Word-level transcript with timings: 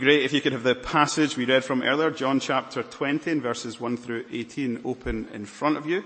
be 0.00 0.06
great 0.06 0.24
if 0.24 0.32
you 0.32 0.40
could 0.40 0.52
have 0.52 0.62
the 0.62 0.74
passage 0.74 1.36
we 1.36 1.44
read 1.44 1.62
from 1.62 1.82
earlier, 1.82 2.10
John 2.10 2.40
chapter 2.40 2.82
20 2.82 3.30
and 3.32 3.42
verses 3.42 3.78
1 3.78 3.98
through 3.98 4.24
18 4.32 4.80
open 4.82 5.28
in 5.34 5.44
front 5.44 5.76
of 5.76 5.84
you. 5.84 6.02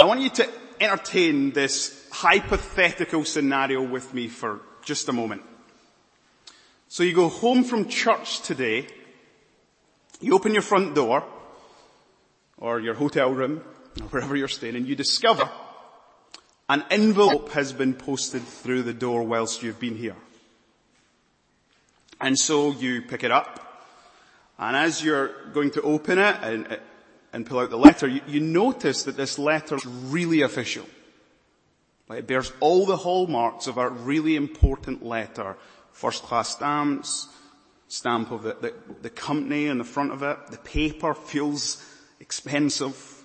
I 0.00 0.04
want 0.06 0.20
you 0.20 0.30
to 0.30 0.48
entertain 0.80 1.50
this 1.50 2.08
hypothetical 2.10 3.24
scenario 3.24 3.82
with 3.82 4.14
me 4.14 4.28
for 4.28 4.60
just 4.82 5.08
a 5.10 5.12
moment. 5.12 5.42
So 6.88 7.02
you 7.02 7.14
go 7.14 7.28
home 7.28 7.62
from 7.62 7.88
church 7.88 8.40
today, 8.40 8.86
you 10.20 10.34
open 10.34 10.54
your 10.54 10.62
front 10.62 10.94
door, 10.94 11.24
or 12.60 12.80
your 12.80 12.94
hotel 12.94 13.32
room, 13.32 13.62
or 14.00 14.06
wherever 14.08 14.36
you're 14.36 14.48
staying, 14.48 14.76
and 14.76 14.86
you 14.86 14.96
discover 14.96 15.48
an 16.68 16.84
envelope 16.90 17.52
has 17.52 17.72
been 17.72 17.94
posted 17.94 18.42
through 18.42 18.82
the 18.82 18.92
door 18.92 19.22
whilst 19.22 19.62
you've 19.62 19.80
been 19.80 19.96
here. 19.96 20.16
And 22.20 22.38
so 22.38 22.72
you 22.72 23.02
pick 23.02 23.24
it 23.24 23.30
up, 23.30 23.86
and 24.58 24.76
as 24.76 25.02
you're 25.02 25.30
going 25.52 25.70
to 25.72 25.82
open 25.82 26.18
it 26.18 26.36
and, 26.42 26.78
and 27.32 27.46
pull 27.46 27.60
out 27.60 27.70
the 27.70 27.78
letter, 27.78 28.08
you, 28.08 28.20
you 28.26 28.40
notice 28.40 29.04
that 29.04 29.16
this 29.16 29.38
letter 29.38 29.76
is 29.76 29.86
really 29.86 30.42
official. 30.42 30.84
It 32.10 32.26
bears 32.26 32.52
all 32.60 32.86
the 32.86 32.96
hallmarks 32.96 33.66
of 33.66 33.78
a 33.78 33.88
really 33.88 34.34
important 34.34 35.04
letter. 35.04 35.56
First 35.92 36.22
class 36.22 36.48
stamps, 36.48 37.28
stamp 37.88 38.30
of 38.30 38.42
the, 38.42 38.56
the, 38.60 38.74
the 39.02 39.10
company 39.10 39.68
on 39.68 39.78
the 39.78 39.84
front 39.84 40.12
of 40.12 40.22
it. 40.22 40.38
The 40.50 40.58
paper 40.58 41.14
feels 41.14 41.84
expensive. 42.20 43.24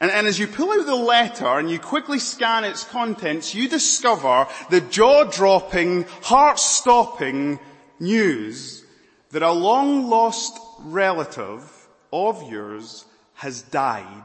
And, 0.00 0.10
and, 0.10 0.26
as 0.26 0.38
you 0.38 0.46
pull 0.46 0.72
out 0.72 0.86
the 0.86 0.94
letter 0.94 1.58
and 1.58 1.70
you 1.70 1.78
quickly 1.78 2.18
scan 2.18 2.64
its 2.64 2.84
contents, 2.84 3.54
you 3.54 3.68
discover 3.68 4.46
the 4.68 4.80
jaw-dropping, 4.80 6.04
heart-stopping 6.22 7.58
news 8.00 8.84
that 9.30 9.42
a 9.42 9.52
long 9.52 10.08
lost 10.08 10.58
relative 10.80 11.88
of 12.12 12.50
yours 12.50 13.04
has 13.34 13.62
died 13.62 14.24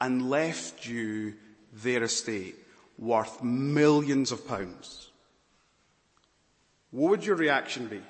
and 0.00 0.28
left 0.28 0.86
you 0.86 1.34
their 1.72 2.02
estate 2.02 2.56
worth 2.98 3.42
millions 3.42 4.30
of 4.30 4.46
pounds. 4.46 5.10
What 6.90 7.10
would 7.10 7.26
your 7.26 7.36
reaction 7.36 7.86
be? 7.86 8.00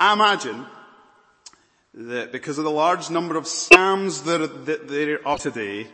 I 0.00 0.12
imagine 0.12 0.64
that 1.98 2.30
because 2.30 2.58
of 2.58 2.64
the 2.64 2.70
large 2.70 3.10
number 3.10 3.36
of 3.36 3.44
scams 3.44 4.24
that, 4.24 4.86
there 4.88 5.26
are 5.26 5.36
today, 5.36 5.88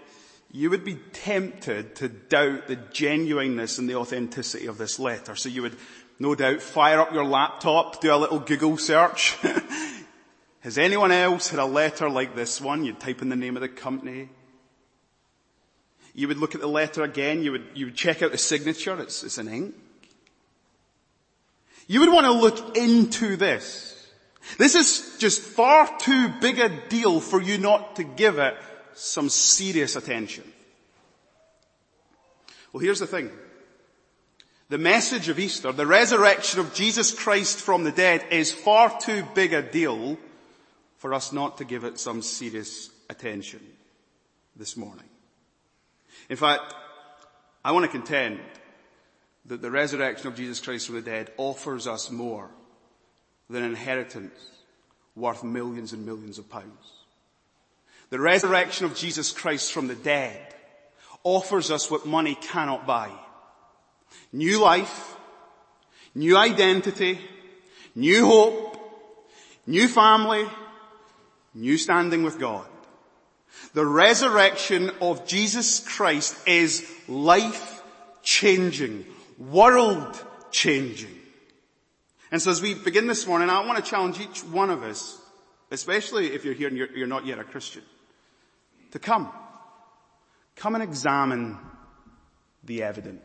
you 0.52 0.68
would 0.68 0.84
be 0.84 0.96
tempted 1.14 1.96
to 1.96 2.08
doubt 2.08 2.66
the 2.66 2.76
genuineness 2.76 3.78
and 3.78 3.88
the 3.88 3.96
authenticity 3.96 4.66
of 4.66 4.76
this 4.76 4.98
letter. 4.98 5.34
So 5.34 5.48
you 5.48 5.62
would 5.62 5.76
no 6.18 6.34
doubt 6.34 6.60
fire 6.60 7.00
up 7.00 7.14
your 7.14 7.24
laptop, 7.24 8.02
do 8.02 8.14
a 8.14 8.16
little 8.16 8.38
Google 8.38 8.76
search. 8.76 9.36
Has 10.60 10.76
anyone 10.76 11.10
else 11.10 11.48
had 11.48 11.58
a 11.58 11.64
letter 11.64 12.10
like 12.10 12.36
this 12.36 12.60
one? 12.60 12.84
You'd 12.84 13.00
type 13.00 13.22
in 13.22 13.30
the 13.30 13.36
name 13.36 13.56
of 13.56 13.62
the 13.62 13.68
company. 13.68 14.28
You 16.14 16.28
would 16.28 16.38
look 16.38 16.54
at 16.54 16.60
the 16.60 16.66
letter 16.66 17.02
again, 17.02 17.42
you 17.42 17.52
would, 17.52 17.64
you 17.74 17.86
would 17.86 17.96
check 17.96 18.22
out 18.22 18.30
the 18.30 18.38
signature, 18.38 19.00
it's, 19.00 19.24
it's 19.24 19.38
an 19.38 19.48
ink. 19.48 19.74
You 21.86 22.00
would 22.00 22.12
want 22.12 22.26
to 22.26 22.32
look 22.32 22.76
into 22.76 23.36
this. 23.36 23.93
This 24.58 24.74
is 24.74 25.16
just 25.18 25.40
far 25.40 25.98
too 25.98 26.28
big 26.40 26.58
a 26.58 26.68
deal 26.68 27.20
for 27.20 27.40
you 27.40 27.58
not 27.58 27.96
to 27.96 28.04
give 28.04 28.38
it 28.38 28.56
some 28.94 29.28
serious 29.28 29.96
attention. 29.96 30.44
Well, 32.72 32.80
here's 32.82 33.00
the 33.00 33.06
thing. 33.06 33.30
The 34.68 34.78
message 34.78 35.28
of 35.28 35.38
Easter, 35.38 35.72
the 35.72 35.86
resurrection 35.86 36.60
of 36.60 36.74
Jesus 36.74 37.12
Christ 37.12 37.58
from 37.58 37.84
the 37.84 37.92
dead 37.92 38.24
is 38.30 38.52
far 38.52 38.98
too 39.00 39.24
big 39.34 39.52
a 39.52 39.62
deal 39.62 40.18
for 40.98 41.14
us 41.14 41.32
not 41.32 41.58
to 41.58 41.64
give 41.64 41.84
it 41.84 41.98
some 41.98 42.22
serious 42.22 42.90
attention 43.10 43.60
this 44.56 44.76
morning. 44.76 45.04
In 46.28 46.36
fact, 46.36 46.74
I 47.64 47.72
want 47.72 47.84
to 47.84 47.90
contend 47.90 48.40
that 49.46 49.60
the 49.60 49.70
resurrection 49.70 50.28
of 50.28 50.36
Jesus 50.36 50.60
Christ 50.60 50.86
from 50.86 50.96
the 50.96 51.02
dead 51.02 51.30
offers 51.36 51.86
us 51.86 52.10
more 52.10 52.48
an 53.50 53.62
inheritance 53.62 54.34
worth 55.14 55.44
millions 55.44 55.92
and 55.92 56.04
millions 56.04 56.38
of 56.38 56.48
pounds. 56.48 57.04
The 58.10 58.20
resurrection 58.20 58.86
of 58.86 58.94
Jesus 58.94 59.32
Christ 59.32 59.72
from 59.72 59.88
the 59.88 59.94
dead 59.94 60.54
offers 61.22 61.70
us 61.70 61.90
what 61.90 62.06
money 62.06 62.34
cannot 62.34 62.86
buy. 62.86 63.10
New 64.32 64.60
life, 64.60 65.16
new 66.14 66.36
identity, 66.36 67.18
new 67.94 68.26
hope, 68.26 69.00
new 69.66 69.88
family, 69.88 70.46
new 71.54 71.76
standing 71.78 72.22
with 72.22 72.38
God. 72.38 72.66
The 73.72 73.86
resurrection 73.86 74.90
of 75.00 75.26
Jesus 75.26 75.80
Christ 75.80 76.36
is 76.46 76.88
life 77.08 77.82
changing, 78.22 79.04
world 79.38 80.22
changing. 80.50 81.18
And 82.34 82.42
so 82.42 82.50
as 82.50 82.60
we 82.60 82.74
begin 82.74 83.06
this 83.06 83.28
morning, 83.28 83.48
I 83.48 83.64
want 83.64 83.78
to 83.78 83.88
challenge 83.88 84.18
each 84.18 84.42
one 84.42 84.68
of 84.68 84.82
us, 84.82 85.20
especially 85.70 86.32
if 86.32 86.44
you're 86.44 86.52
here 86.52 86.66
and 86.66 86.76
you're, 86.76 86.90
you're 86.90 87.06
not 87.06 87.26
yet 87.26 87.38
a 87.38 87.44
Christian, 87.44 87.82
to 88.90 88.98
come. 88.98 89.30
Come 90.56 90.74
and 90.74 90.82
examine 90.82 91.56
the 92.64 92.82
evidence. 92.82 93.22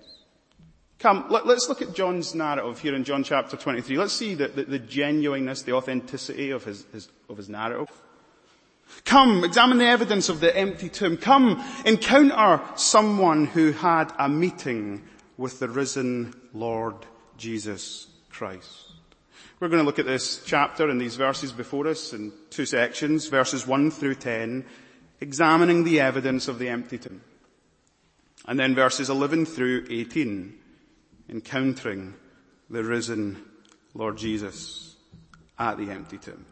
Come, 0.99 1.25
let, 1.31 1.43
us 1.47 1.67
look 1.67 1.81
at 1.81 1.95
John's 1.95 2.35
narrative 2.35 2.77
here 2.77 2.93
in 2.93 3.03
John 3.03 3.23
chapter 3.23 3.57
23. 3.57 3.97
Let's 3.97 4.13
see 4.13 4.35
the, 4.35 4.49
the, 4.49 4.65
the 4.65 4.77
genuineness, 4.77 5.63
the 5.63 5.73
authenticity 5.73 6.51
of 6.51 6.63
his, 6.63 6.85
his, 6.93 7.09
of 7.29 7.37
his 7.37 7.49
narrative. 7.49 7.89
Come, 9.05 9.43
examine 9.43 9.79
the 9.79 9.87
evidence 9.87 10.29
of 10.29 10.39
the 10.39 10.55
empty 10.55 10.87
tomb. 10.87 11.17
Come, 11.17 11.65
encounter 11.83 12.61
someone 12.75 13.47
who 13.47 13.71
had 13.71 14.13
a 14.19 14.29
meeting 14.29 15.01
with 15.35 15.57
the 15.57 15.67
risen 15.67 16.35
Lord 16.53 16.93
Jesus 17.37 18.05
Christ. 18.29 18.89
We're 19.59 19.67
going 19.67 19.81
to 19.81 19.85
look 19.85 19.99
at 19.99 20.05
this 20.05 20.41
chapter 20.45 20.87
and 20.87 21.01
these 21.01 21.17
verses 21.17 21.51
before 21.51 21.85
us 21.87 22.13
in 22.13 22.31
two 22.49 22.65
sections, 22.65 23.27
verses 23.27 23.67
1 23.67 23.91
through 23.91 24.15
10, 24.15 24.63
examining 25.19 25.83
the 25.83 25.99
evidence 25.99 26.47
of 26.47 26.59
the 26.59 26.69
empty 26.69 26.97
tomb. 26.97 27.21
And 28.47 28.57
then 28.57 28.73
verses 28.73 29.09
11 29.09 29.45
through 29.47 29.87
18, 29.89 30.57
encountering 31.27 32.13
the 32.69 32.85
risen 32.85 33.43
Lord 33.93 34.17
Jesus 34.17 34.95
at 35.57 35.77
the 35.77 35.91
empty 35.91 36.19
tomb. 36.19 36.45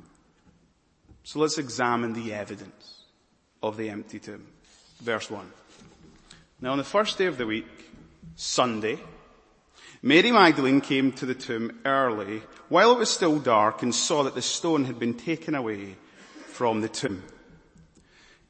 So 1.24 1.40
let's 1.40 1.58
examine 1.58 2.12
the 2.12 2.34
evidence 2.34 3.06
of 3.64 3.78
the 3.78 3.90
empty 3.90 4.20
tomb. 4.20 4.48
Verse 5.00 5.32
1. 5.32 5.50
Now 6.60 6.74
on 6.74 6.78
the 6.78 6.84
first 6.84 7.18
day 7.18 7.28
of 7.28 7.38
the 7.38 7.46
week, 7.46 7.68
Sunday, 8.36 9.00
Mary 10.02 10.32
Magdalene 10.32 10.82
came 10.82 11.12
to 11.14 11.26
the 11.26 11.34
tomb 11.34 11.80
early 11.84 12.44
while 12.70 12.92
it 12.92 13.00
was 13.00 13.10
still 13.10 13.40
dark 13.40 13.82
and 13.82 13.94
saw 13.94 14.24
that 14.24 14.36
the 14.36 14.42
stone 14.42 14.86
had 14.86 15.00
been 15.00 15.16
taken 15.16 15.56
away 15.56 15.96
from 16.48 16.82
the 16.82 16.90
tomb. 16.90 17.24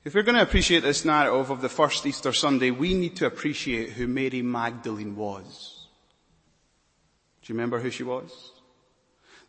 If 0.03 0.13
we're 0.13 0.23
going 0.23 0.35
to 0.35 0.41
appreciate 0.41 0.83
this 0.83 1.05
narrative 1.05 1.49
of 1.49 1.61
the 1.61 1.69
first 1.69 2.05
Easter 2.05 2.33
Sunday, 2.33 2.71
we 2.71 2.93
need 2.93 3.17
to 3.17 3.25
appreciate 3.25 3.91
who 3.91 4.07
Mary 4.07 4.41
Magdalene 4.41 5.15
was. 5.15 5.87
Do 7.41 7.53
you 7.53 7.57
remember 7.57 7.79
who 7.79 7.89
she 7.89 8.03
was? 8.03 8.51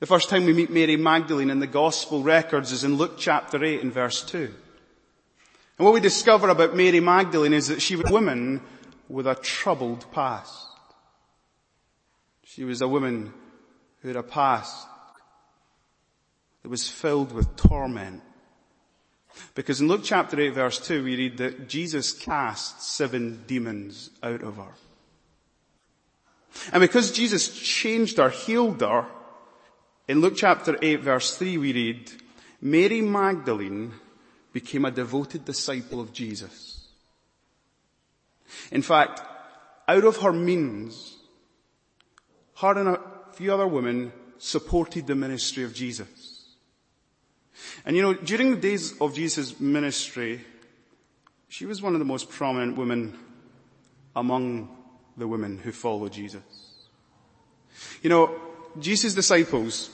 The 0.00 0.06
first 0.06 0.28
time 0.28 0.44
we 0.47 0.53
meet 0.53 0.70
Mary 0.70 0.97
Magdalene 0.97 1.50
in 1.50 1.58
the 1.58 1.66
gospel 1.66 2.22
records 2.22 2.70
is 2.70 2.84
in 2.84 2.97
Luke 2.97 3.19
chapter 3.19 3.62
8 3.62 3.82
and 3.82 3.92
verse 3.92 4.22
2. 4.22 4.54
And 5.78 5.84
what 5.84 5.94
we 5.94 6.00
discover 6.00 6.49
about 6.49 6.76
Mary 6.76 7.00
Magdalene 7.00 7.55
is 7.55 7.69
that 7.69 7.82
she 7.82 7.96
was 7.96 8.08
a 8.08 8.12
woman 8.12 8.61
with 9.08 9.26
a 9.26 9.34
troubled 9.34 10.11
past. 10.12 10.68
She 12.58 12.64
was 12.64 12.82
a 12.82 12.88
woman 12.88 13.32
who 14.02 14.08
had 14.08 14.16
a 14.16 14.22
past 14.25 14.88
that 16.60 16.69
was 16.69 16.88
filled 16.88 17.31
with 17.31 17.55
torment. 17.55 18.20
Because 19.55 19.81
in 19.81 19.87
Luke 19.87 20.00
chapter 20.02 20.40
8 20.40 20.55
verse 20.55 20.84
2 20.84 21.05
we 21.05 21.14
read 21.14 21.37
that 21.37 21.69
Jesus 21.69 22.12
cast 22.12 22.82
seven 22.82 23.44
demons 23.46 24.10
out 24.25 24.43
of 24.43 24.56
her. 24.56 24.75
And 26.72 26.81
because 26.81 27.12
Jesus 27.12 27.56
changed 27.56 28.19
her, 28.19 28.28
healed 28.28 28.81
her, 28.81 29.06
in 30.08 30.20
Luke 30.20 30.34
chapter 30.37 30.76
8 30.82 31.00
verse 31.00 31.37
3 31.37 31.58
we 31.58 31.72
read, 31.72 32.10
Mary 32.60 33.02
Magdalene 33.02 33.93
became 34.52 34.84
a 34.84 34.90
devoted 34.90 35.44
disciple 35.44 36.00
of 36.00 36.12
Jesus. 36.12 36.88
In 38.72 38.82
fact, 38.82 39.22
out 39.87 40.05
of 40.05 40.16
her 40.16 40.32
means, 40.32 41.18
her 42.60 42.78
and 42.78 42.88
a 42.88 43.00
few 43.32 43.52
other 43.52 43.66
women 43.66 44.12
supported 44.38 45.06
the 45.06 45.14
ministry 45.14 45.64
of 45.64 45.75
Jesus. 45.75 46.55
And 47.84 47.96
you 47.96 48.02
know, 48.02 48.14
during 48.14 48.50
the 48.50 48.60
days 48.60 48.99
of 49.00 49.14
Jesus' 49.14 49.60
ministry, 49.60 50.40
she 51.49 51.66
was 51.66 51.81
one 51.81 51.94
of 51.94 51.99
the 51.99 52.05
most 52.05 52.28
prominent 52.28 52.76
women 52.76 53.16
among 54.14 54.76
the 55.16 55.26
women 55.26 55.58
who 55.58 55.72
followed 55.72 56.12
Jesus. 56.12 56.43
You 58.02 58.10
know, 58.10 58.40
Jesus' 58.78 59.14
disciples, 59.14 59.90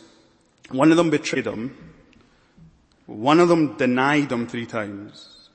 one 0.71 0.91
of 0.91 0.97
them 0.97 1.11
betrayed 1.11 1.47
him, 1.47 1.77
one 3.07 3.41
of 3.41 3.49
them 3.49 3.77
denied 3.77 4.33
him 4.33 4.47
three 4.47 4.67
times, 4.67 5.51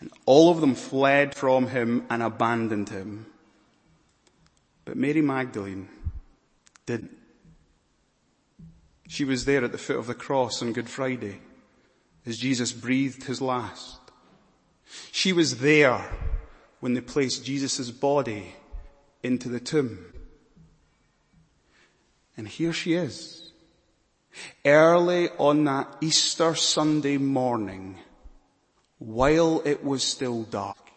and 0.00 0.10
all 0.26 0.50
of 0.50 0.60
them 0.60 0.74
fled 0.74 1.34
from 1.34 1.68
him 1.68 2.06
and 2.10 2.22
abandoned 2.22 2.90
him. 2.90 3.26
But 4.84 4.96
Mary 4.96 5.22
Magdalene 5.22 5.88
didn't. 6.96 7.16
She 9.08 9.24
was 9.24 9.44
there 9.44 9.64
at 9.64 9.72
the 9.72 9.78
foot 9.78 9.98
of 9.98 10.06
the 10.06 10.14
cross 10.14 10.62
on 10.62 10.72
Good 10.72 10.88
Friday 10.88 11.40
as 12.26 12.38
Jesus 12.38 12.72
breathed 12.72 13.24
his 13.24 13.40
last. 13.40 13.98
She 15.10 15.32
was 15.32 15.58
there 15.58 16.04
when 16.80 16.94
they 16.94 17.00
placed 17.00 17.44
Jesus' 17.44 17.90
body 17.90 18.54
into 19.22 19.48
the 19.48 19.60
tomb. 19.60 20.04
And 22.36 22.46
here 22.46 22.72
she 22.72 22.94
is. 22.94 23.52
Early 24.64 25.30
on 25.38 25.64
that 25.64 25.96
Easter 26.00 26.54
Sunday 26.54 27.18
morning, 27.18 27.98
while 28.98 29.62
it 29.64 29.84
was 29.84 30.02
still 30.02 30.42
dark, 30.44 30.90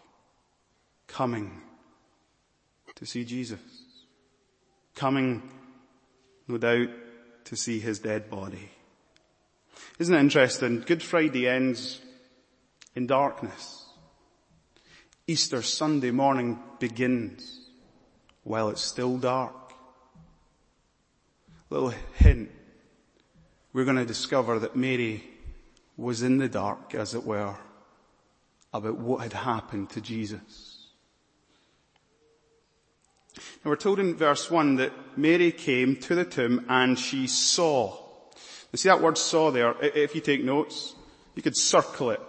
coming 1.08 1.62
to 2.96 3.06
see 3.06 3.26
Jesus. 3.26 3.60
Coming, 4.96 5.44
no 6.48 6.58
doubt, 6.58 6.90
to 7.46 7.56
see 7.56 7.80
his 7.80 8.00
dead 8.00 8.30
body. 8.30 8.70
Isn't 10.00 10.16
it 10.16 10.20
interesting? 10.20 10.82
Good 10.82 11.02
Friday 11.02 11.48
ends 11.48 12.02
in 12.96 13.08
darkness. 13.08 13.86
Easter 15.28 15.62
Sunday 15.62 16.12
morning 16.12 16.60
begins 16.80 17.62
while 18.44 18.70
it's 18.70 18.82
still 18.82 19.18
dark. 19.18 19.54
Little 21.70 21.94
hint. 22.16 22.52
We're 23.74 23.86
going 23.86 23.98
to 23.98 24.06
discover 24.06 24.60
that 24.60 24.76
Mary 24.76 25.24
was 25.98 26.22
in 26.22 26.38
the 26.38 26.48
dark, 26.50 26.94
as 26.94 27.14
it 27.16 27.26
were, 27.26 27.56
about 28.74 28.98
what 28.98 29.22
had 29.22 29.34
happened 29.34 29.90
to 29.92 30.02
Jesus. 30.02 30.75
Now 33.38 33.72
we're 33.72 33.76
told 33.76 34.00
in 34.00 34.16
verse 34.16 34.50
1 34.50 34.78
that 34.78 35.18
Mary 35.18 35.52
came 35.52 35.96
to 35.98 36.16
the 36.16 36.26
tomb 36.26 36.66
and 36.70 36.98
she 36.98 37.28
saw. 37.28 37.98
You 38.72 38.78
see 38.78 38.90
that 38.90 39.02
word 39.02 39.18
saw 39.18 39.52
there? 39.52 39.76
If 39.82 40.16
you 40.16 40.22
take 40.22 40.44
notes, 40.44 40.96
you 41.36 41.42
could 41.42 41.58
circle 41.58 42.12
it. 42.12 42.22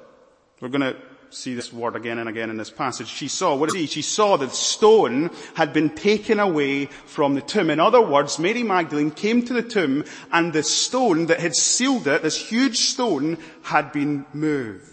We're 0.61 0.69
going 0.69 0.81
to 0.81 0.97
see 1.31 1.55
this 1.55 1.73
word 1.73 1.97
again 1.97 2.19
and 2.19 2.29
again 2.29 2.51
in 2.51 2.57
this 2.57 2.71
passage. 2.71 3.09
She 3.09 3.29
saw, 3.29 3.55
what 3.55 3.69
is 3.69 3.75
she? 3.75 3.87
She 3.87 4.03
saw 4.03 4.37
that 4.37 4.53
stone 4.53 5.31
had 5.55 5.73
been 5.73 5.91
taken 5.91 6.41
away 6.41 6.87
from 6.87 7.35
the 7.35 7.41
tomb. 7.41 7.71
In 7.71 7.81
other 7.81 8.01
words, 8.01 8.39
Mary 8.39 8.63
Magdalene 8.63 9.11
came 9.11 9.45
to 9.45 9.53
the 9.53 9.63
tomb 9.63 10.05
and 10.33 10.53
the 10.53 10.63
stone 10.63 11.27
that 11.27 11.41
had 11.41 11.55
sealed 11.55 12.07
it, 12.07 12.23
this 12.23 12.49
huge 12.49 12.79
stone, 12.79 13.39
had 13.63 13.93
been 13.93 14.25
moved. 14.33 14.91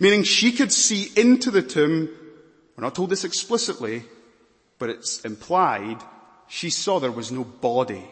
Meaning 0.00 0.22
she 0.24 0.50
could 0.52 0.72
see 0.72 1.10
into 1.16 1.50
the 1.50 1.62
tomb, 1.62 2.08
we're 2.76 2.84
not 2.84 2.94
told 2.94 3.10
this 3.10 3.24
explicitly, 3.24 4.04
but 4.84 4.90
it's 4.90 5.20
implied, 5.22 5.96
she 6.46 6.68
saw 6.68 7.00
there 7.00 7.10
was 7.10 7.32
no 7.32 7.42
body. 7.42 8.06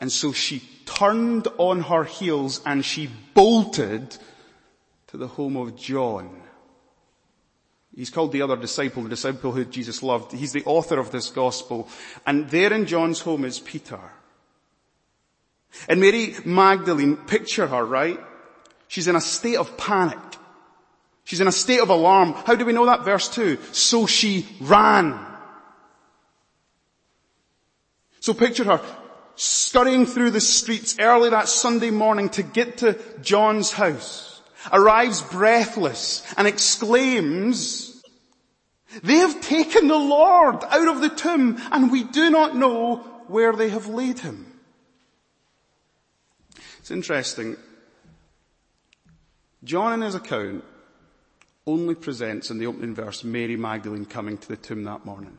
And 0.00 0.10
so 0.10 0.32
she 0.32 0.64
turned 0.84 1.46
on 1.58 1.82
her 1.82 2.02
heels 2.02 2.60
and 2.66 2.84
she 2.84 3.08
bolted 3.34 4.16
to 5.06 5.16
the 5.16 5.28
home 5.28 5.56
of 5.56 5.76
John. 5.76 6.42
He's 7.94 8.10
called 8.10 8.32
the 8.32 8.42
other 8.42 8.56
disciple, 8.56 9.04
the 9.04 9.10
disciple 9.10 9.52
who 9.52 9.64
Jesus 9.64 10.02
loved. 10.02 10.32
He's 10.32 10.52
the 10.52 10.64
author 10.64 10.98
of 10.98 11.12
this 11.12 11.30
gospel. 11.30 11.88
And 12.26 12.50
there 12.50 12.72
in 12.72 12.86
John's 12.86 13.20
home 13.20 13.44
is 13.44 13.60
Peter. 13.60 14.00
And 15.88 16.00
Mary 16.00 16.34
Magdalene, 16.44 17.16
picture 17.16 17.68
her, 17.68 17.84
right? 17.84 18.18
She's 18.88 19.06
in 19.06 19.14
a 19.14 19.20
state 19.20 19.58
of 19.58 19.76
panic. 19.76 20.18
She's 21.24 21.40
in 21.40 21.48
a 21.48 21.52
state 21.52 21.80
of 21.80 21.90
alarm. 21.90 22.32
How 22.32 22.54
do 22.54 22.64
we 22.64 22.72
know 22.72 22.86
that? 22.86 23.04
Verse 23.04 23.28
2. 23.28 23.58
So 23.72 24.06
she 24.06 24.46
ran. 24.60 25.18
So 28.20 28.34
picture 28.34 28.64
her 28.64 28.80
scurrying 29.34 30.06
through 30.06 30.30
the 30.30 30.40
streets 30.40 30.96
early 31.00 31.30
that 31.30 31.48
Sunday 31.48 31.90
morning 31.90 32.28
to 32.30 32.42
get 32.42 32.78
to 32.78 32.98
John's 33.22 33.72
house, 33.72 34.42
arrives 34.72 35.22
breathless 35.22 36.22
and 36.36 36.46
exclaims, 36.46 38.02
they 39.02 39.16
have 39.16 39.40
taken 39.40 39.88
the 39.88 39.98
Lord 39.98 40.62
out 40.64 40.88
of 40.88 41.00
the 41.00 41.08
tomb 41.08 41.60
and 41.72 41.90
we 41.90 42.04
do 42.04 42.30
not 42.30 42.54
know 42.54 42.96
where 43.26 43.54
they 43.54 43.70
have 43.70 43.86
laid 43.86 44.18
him. 44.18 44.46
It's 46.78 46.90
interesting. 46.90 47.56
John 49.64 49.94
in 49.94 50.02
his 50.02 50.14
account 50.14 50.64
only 51.66 51.94
presents 51.94 52.50
in 52.50 52.58
the 52.58 52.66
opening 52.66 52.94
verse 52.94 53.24
Mary 53.24 53.56
Magdalene 53.56 54.04
coming 54.04 54.38
to 54.38 54.48
the 54.48 54.56
tomb 54.56 54.84
that 54.84 55.04
morning. 55.04 55.38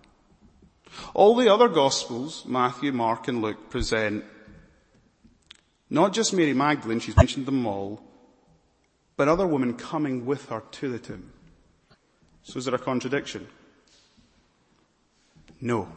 All 1.13 1.35
the 1.35 1.51
other 1.51 1.67
Gospels, 1.67 2.45
Matthew, 2.45 2.91
Mark 2.91 3.27
and 3.27 3.41
Luke, 3.41 3.69
present 3.69 4.23
not 5.89 6.13
just 6.13 6.33
Mary 6.33 6.53
Magdalene, 6.53 6.99
she's 6.99 7.17
mentioned 7.17 7.45
them 7.45 7.65
all, 7.65 8.01
but 9.15 9.27
other 9.27 9.45
women 9.45 9.75
coming 9.75 10.25
with 10.25 10.49
her 10.49 10.63
to 10.71 10.89
the 10.89 10.99
tomb. 10.99 11.31
So 12.43 12.57
is 12.57 12.65
there 12.65 12.75
a 12.75 12.79
contradiction? 12.79 13.47
No. 15.61 15.87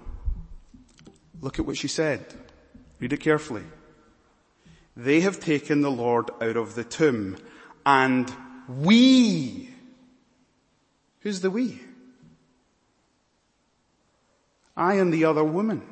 Look 1.40 1.58
at 1.58 1.67
what 1.67 1.76
she 1.76 1.88
said. 1.88 2.25
Read 3.00 3.12
it 3.12 3.20
carefully. 3.20 3.64
They 4.96 5.20
have 5.20 5.40
taken 5.40 5.82
the 5.82 5.90
Lord 5.90 6.31
out 6.40 6.56
of 6.56 6.75
the 6.75 6.84
tomb 6.84 7.37
and 7.84 8.32
we 8.69 9.70
Who's 11.26 11.40
the 11.40 11.50
we? 11.50 11.81
I 14.76 14.94
and 14.94 15.12
the 15.12 15.25
other 15.25 15.43
woman. 15.43 15.82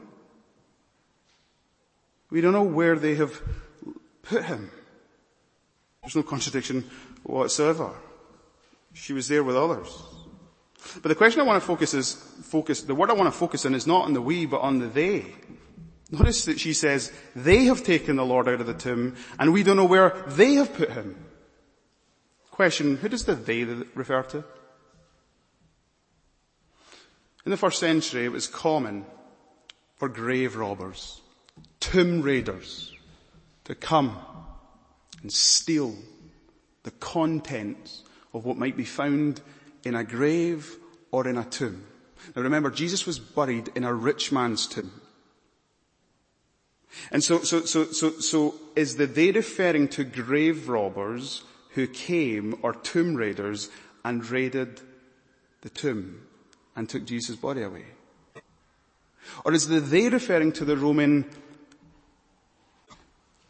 We 2.31 2.41
don't 2.41 2.53
know 2.53 2.63
where 2.63 2.95
they 2.95 3.17
have 3.17 3.43
put 4.23 4.45
him. 4.45 4.71
There's 6.01 6.15
no 6.15 6.23
contradiction 6.23 6.89
whatsoever. 7.25 7.91
She 8.93 9.13
was 9.13 9.27
there 9.27 9.43
with 9.43 9.57
others. 9.57 9.89
But 11.03 11.09
the 11.09 11.17
question 11.17 11.41
I 11.41 11.45
want 11.45 11.61
to 11.61 11.67
focus 11.67 11.95
is, 11.95 12.13
focus, 12.13 12.83
the 12.83 12.95
word 12.95 13.11
I 13.11 13.15
want 13.15 13.27
to 13.27 13.37
focus 13.37 13.67
on 13.67 13.75
is 13.75 13.89
not 13.89 14.05
on 14.05 14.13
the 14.13 14.23
we, 14.23 14.47
but 14.47 14.61
on 14.61 14.79
the 14.79 14.87
they. 14.87 15.35
Notice 16.13 16.45
that 16.45 16.61
she 16.61 16.75
says, 16.75 17.13
they 17.35 17.65
have 17.65 17.83
taken 17.83 18.15
the 18.15 18.25
Lord 18.25 18.47
out 18.47 18.61
of 18.61 18.69
the 18.69 18.75
tomb, 18.75 19.17
and 19.41 19.53
we 19.53 19.65
don't 19.65 19.79
know 19.79 19.85
where 19.85 20.11
they 20.29 20.55
have 20.55 20.73
put 20.73 20.93
him. 20.93 21.17
Question, 22.53 22.99
who 22.99 23.09
does 23.09 23.25
the 23.25 23.35
they 23.35 23.65
refer 23.65 24.23
to? 24.23 24.45
In 27.45 27.51
the 27.51 27.57
first 27.57 27.79
century, 27.79 28.25
it 28.25 28.33
was 28.33 28.47
common 28.47 29.05
for 29.97 30.09
grave 30.09 30.57
robbers, 30.57 31.21
tomb 31.79 32.23
raiders, 32.23 32.93
to 33.65 33.75
come 33.75 34.19
and 35.23 35.33
steal 35.33 35.95
the 36.85 36.91
contents 36.93 38.03
of 38.33 38.45
what 38.45 38.57
might 38.57 38.77
be 38.77 38.85
found 38.85 39.41
in 39.85 39.95
a 39.95 40.05
grave 40.05 40.77
or 41.11 41.29
in 41.29 41.37
a 41.37 41.45
tomb. 41.45 41.85
Now 42.35 42.43
remember, 42.43 42.71
Jesus 42.71 43.07
was 43.07 43.19
buried 43.19 43.71
in 43.75 43.85
a 43.85 43.93
rich 43.93 44.33
man's 44.33 44.67
tomb. 44.67 45.01
And 47.11 47.23
so, 47.23 47.41
so, 47.43 47.63
so, 47.63 47.85
so, 47.87 48.11
so 48.21 48.55
is 48.77 48.97
the 48.97 49.07
they 49.07 49.33
referring 49.33 49.89
to 49.89 50.05
grave 50.05 50.69
robbers 50.69 51.43
who 51.71 51.87
came 51.87 52.59
or 52.63 52.73
tomb 52.73 53.17
raiders 53.17 53.69
and 54.05 54.25
raided 54.27 54.81
the 55.63 55.71
tomb? 55.71 56.27
And 56.77 56.89
took 56.89 57.05
Jesus' 57.05 57.37
body 57.37 57.63
away? 57.63 57.85
Or 59.45 59.53
is 59.53 59.69
the 59.69 59.81
they 59.81 60.09
referring 60.09 60.53
to 60.53 60.65
the 60.65 60.77
Roman 60.77 61.25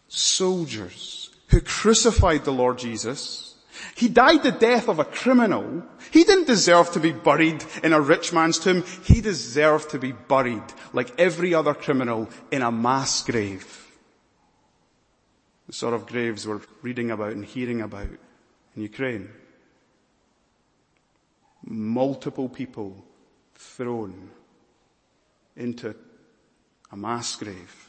soldiers 0.09 1.31
who 1.49 1.61
crucified 1.61 2.45
the 2.45 2.53
Lord 2.53 2.79
Jesus? 2.79 3.57
He 3.97 4.09
died 4.09 4.43
the 4.43 4.53
death 4.53 4.89
of 4.89 4.99
a 4.99 5.05
criminal. 5.05 5.83
He 6.11 6.25
didn't 6.25 6.47
deserve 6.47 6.93
to 6.93 7.01
be 7.01 7.13
buried 7.13 7.65
in 7.83 7.93
a 7.93 8.01
rich 8.01 8.33
man's 8.33 8.59
tomb. 8.59 8.85
He 9.05 9.21
deserved 9.21 9.91
to 9.91 9.99
be 9.99 10.13
buried 10.13 10.63
like 10.93 11.13
every 11.19 11.55
other 11.55 11.75
criminal 11.75 12.29
in 12.51 12.63
a 12.63 12.73
mass 12.73 13.23
grave. 13.25 13.81
The 15.67 15.73
sort 15.73 15.95
of 15.95 16.07
graves 16.07 16.47
we're 16.47 16.61
reading 16.83 17.11
about 17.11 17.33
and 17.33 17.45
hearing 17.45 17.81
about 17.81 18.09
in 18.77 18.83
Ukraine. 18.83 19.31
Multiple 21.65 22.49
people 22.49 23.05
thrown 23.55 24.31
into 25.57 25.95
a 26.91 26.97
mass 26.97 27.37
grave. 27.37 27.89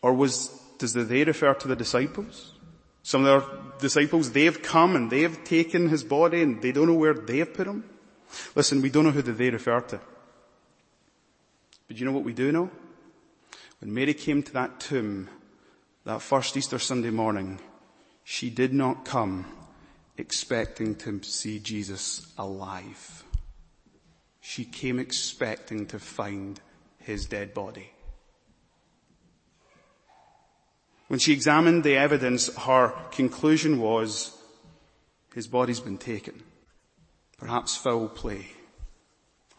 Or 0.00 0.12
was, 0.12 0.48
does 0.78 0.92
the 0.92 1.04
they 1.04 1.24
refer 1.24 1.54
to 1.54 1.68
the 1.68 1.76
disciples? 1.76 2.54
Some 3.02 3.24
of 3.24 3.26
their 3.26 3.60
disciples, 3.80 4.32
they've 4.32 4.62
come 4.62 4.96
and 4.96 5.10
they've 5.10 5.42
taken 5.44 5.88
his 5.88 6.04
body 6.04 6.42
and 6.42 6.60
they 6.60 6.72
don't 6.72 6.88
know 6.88 6.94
where 6.94 7.14
they've 7.14 7.52
put 7.52 7.66
him. 7.66 7.84
Listen, 8.54 8.82
we 8.82 8.90
don't 8.90 9.04
know 9.04 9.10
who 9.10 9.22
the 9.22 9.32
they 9.32 9.50
refer 9.50 9.80
to. 9.80 10.00
But 11.88 11.98
you 11.98 12.06
know 12.06 12.12
what 12.12 12.24
we 12.24 12.32
do 12.32 12.50
know? 12.52 12.70
When 13.80 13.92
Mary 13.92 14.14
came 14.14 14.42
to 14.44 14.52
that 14.52 14.80
tomb, 14.80 15.28
that 16.04 16.22
first 16.22 16.56
Easter 16.56 16.78
Sunday 16.78 17.10
morning, 17.10 17.60
she 18.24 18.48
did 18.48 18.72
not 18.72 19.04
come 19.04 19.46
expecting 20.22 20.94
to 20.94 21.20
see 21.24 21.58
Jesus 21.58 22.32
alive. 22.38 23.24
She 24.40 24.64
came 24.64 25.00
expecting 25.00 25.86
to 25.86 25.98
find 25.98 26.60
his 26.98 27.26
dead 27.26 27.52
body. 27.52 27.90
When 31.08 31.18
she 31.18 31.32
examined 31.32 31.82
the 31.82 31.96
evidence, 31.96 32.54
her 32.56 32.94
conclusion 33.10 33.80
was, 33.80 34.36
his 35.34 35.48
body's 35.48 35.80
been 35.80 35.98
taken. 35.98 36.40
Perhaps 37.36 37.76
foul 37.76 38.08
play. 38.08 38.46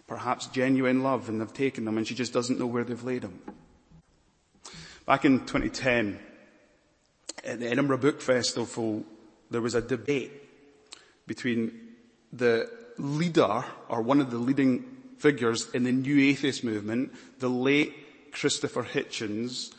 Perhaps 0.08 0.48
genuine 0.48 1.03
love 1.03 1.27
and 1.27 1.41
they've 1.41 1.53
taken 1.53 1.84
them 1.84 1.98
and 1.98 2.08
she 2.08 2.15
just 2.15 2.32
doesn't 2.32 2.58
know 2.58 2.67
where 2.67 2.86
they've 2.86 3.03
laid 3.03 3.24
him. 3.24 3.41
Back 5.05 5.25
in 5.25 5.39
2010, 5.41 6.20
at 7.43 7.60
the 7.60 7.70
Edinburgh 7.70 7.98
Book 7.98 8.22
Festival, 8.22 9.03
there 9.51 9.62
was 9.62 9.75
a 9.75 9.82
debate 9.82 10.43
between 11.27 11.72
the 12.32 12.70
leader 12.98 13.63
or 13.89 14.01
one 14.01 14.22
of 14.22 14.32
the 14.32 14.38
leading 14.38 14.86
figures 15.18 15.70
in 15.72 15.84
the 15.84 15.92
New 15.92 16.20
Atheist 16.30 16.63
movement, 16.63 17.13
the 17.39 17.50
late 17.50 18.32
Christopher 18.34 18.84
Hitchens, 18.84 19.74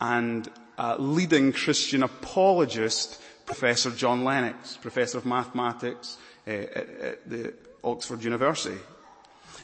and 0.00 0.48
uh, 0.76 0.96
leading 0.98 1.52
Christian 1.52 2.02
apologist, 2.02 3.20
Professor 3.46 3.90
John 3.90 4.24
Lennox, 4.24 4.76
Professor 4.76 5.18
of 5.18 5.26
Mathematics 5.26 6.16
uh, 6.46 6.50
at, 6.50 6.88
at 7.00 7.30
the 7.30 7.54
Oxford 7.82 8.22
University. 8.22 8.78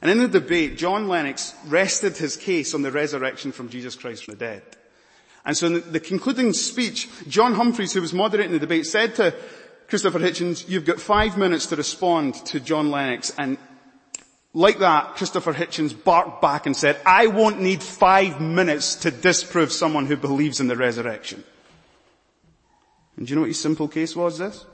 And 0.02 0.10
in 0.10 0.18
the 0.18 0.28
debate, 0.28 0.76
John 0.76 1.08
Lennox 1.08 1.54
rested 1.66 2.16
his 2.16 2.36
case 2.36 2.74
on 2.74 2.82
the 2.82 2.90
resurrection 2.90 3.52
from 3.52 3.68
Jesus 3.68 3.94
Christ 3.94 4.24
from 4.24 4.34
the 4.34 4.40
dead. 4.40 4.62
And 5.44 5.56
so 5.56 5.66
in 5.66 5.92
the, 5.92 6.00
concluding 6.00 6.52
speech, 6.52 7.08
John 7.28 7.54
Humphrys, 7.54 7.92
who 7.92 8.00
was 8.00 8.14
moderating 8.14 8.52
the 8.52 8.58
debate, 8.58 8.86
said 8.86 9.14
to 9.16 9.34
Christopher 9.94 10.18
Hitchens, 10.18 10.68
you've 10.68 10.84
got 10.84 11.00
five 11.00 11.38
minutes 11.38 11.66
to 11.66 11.76
respond 11.76 12.34
to 12.46 12.58
John 12.58 12.90
Lennox. 12.90 13.32
And 13.38 13.58
like 14.52 14.80
that, 14.80 15.14
Christopher 15.14 15.54
Hitchens 15.54 15.94
barked 15.94 16.42
back 16.42 16.66
and 16.66 16.76
said, 16.76 16.98
I 17.06 17.28
won't 17.28 17.60
need 17.60 17.80
five 17.80 18.40
minutes 18.40 18.96
to 18.96 19.12
disprove 19.12 19.70
someone 19.70 20.06
who 20.06 20.16
believes 20.16 20.58
in 20.58 20.66
the 20.66 20.74
resurrection. 20.74 21.44
And 23.16 23.24
do 23.24 23.30
you 23.30 23.36
know 23.36 23.42
what 23.42 23.50
his 23.50 23.60
simple 23.60 23.86
case 23.86 24.16
was 24.16 24.36
this? 24.36 24.66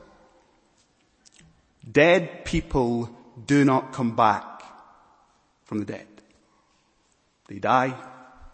Dead 1.93 2.47
people 2.47 3.15
do 3.45 3.63
not 3.63 3.93
come 3.93 4.17
back 4.17 4.63
from 5.65 5.81
the 5.81 5.85
dead. 5.85 6.07
They 7.47 7.59
die, 7.59 7.95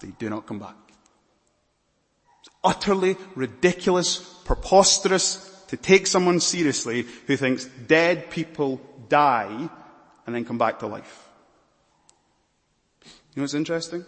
they 0.00 0.08
do 0.18 0.28
not 0.28 0.48
come 0.48 0.58
back. 0.58 0.74
It's 2.40 2.50
utterly 2.64 3.16
ridiculous, 3.36 4.18
preposterous 4.44 5.52
to 5.68 5.76
take 5.76 6.06
someone 6.06 6.40
seriously 6.40 7.06
who 7.26 7.36
thinks 7.36 7.64
dead 7.64 8.30
people 8.30 8.80
die 9.08 9.68
and 10.26 10.34
then 10.34 10.44
come 10.44 10.58
back 10.58 10.78
to 10.80 10.86
life. 10.86 11.28
You 13.04 13.40
know 13.40 13.42
what's 13.42 13.54
interesting? 13.54 14.04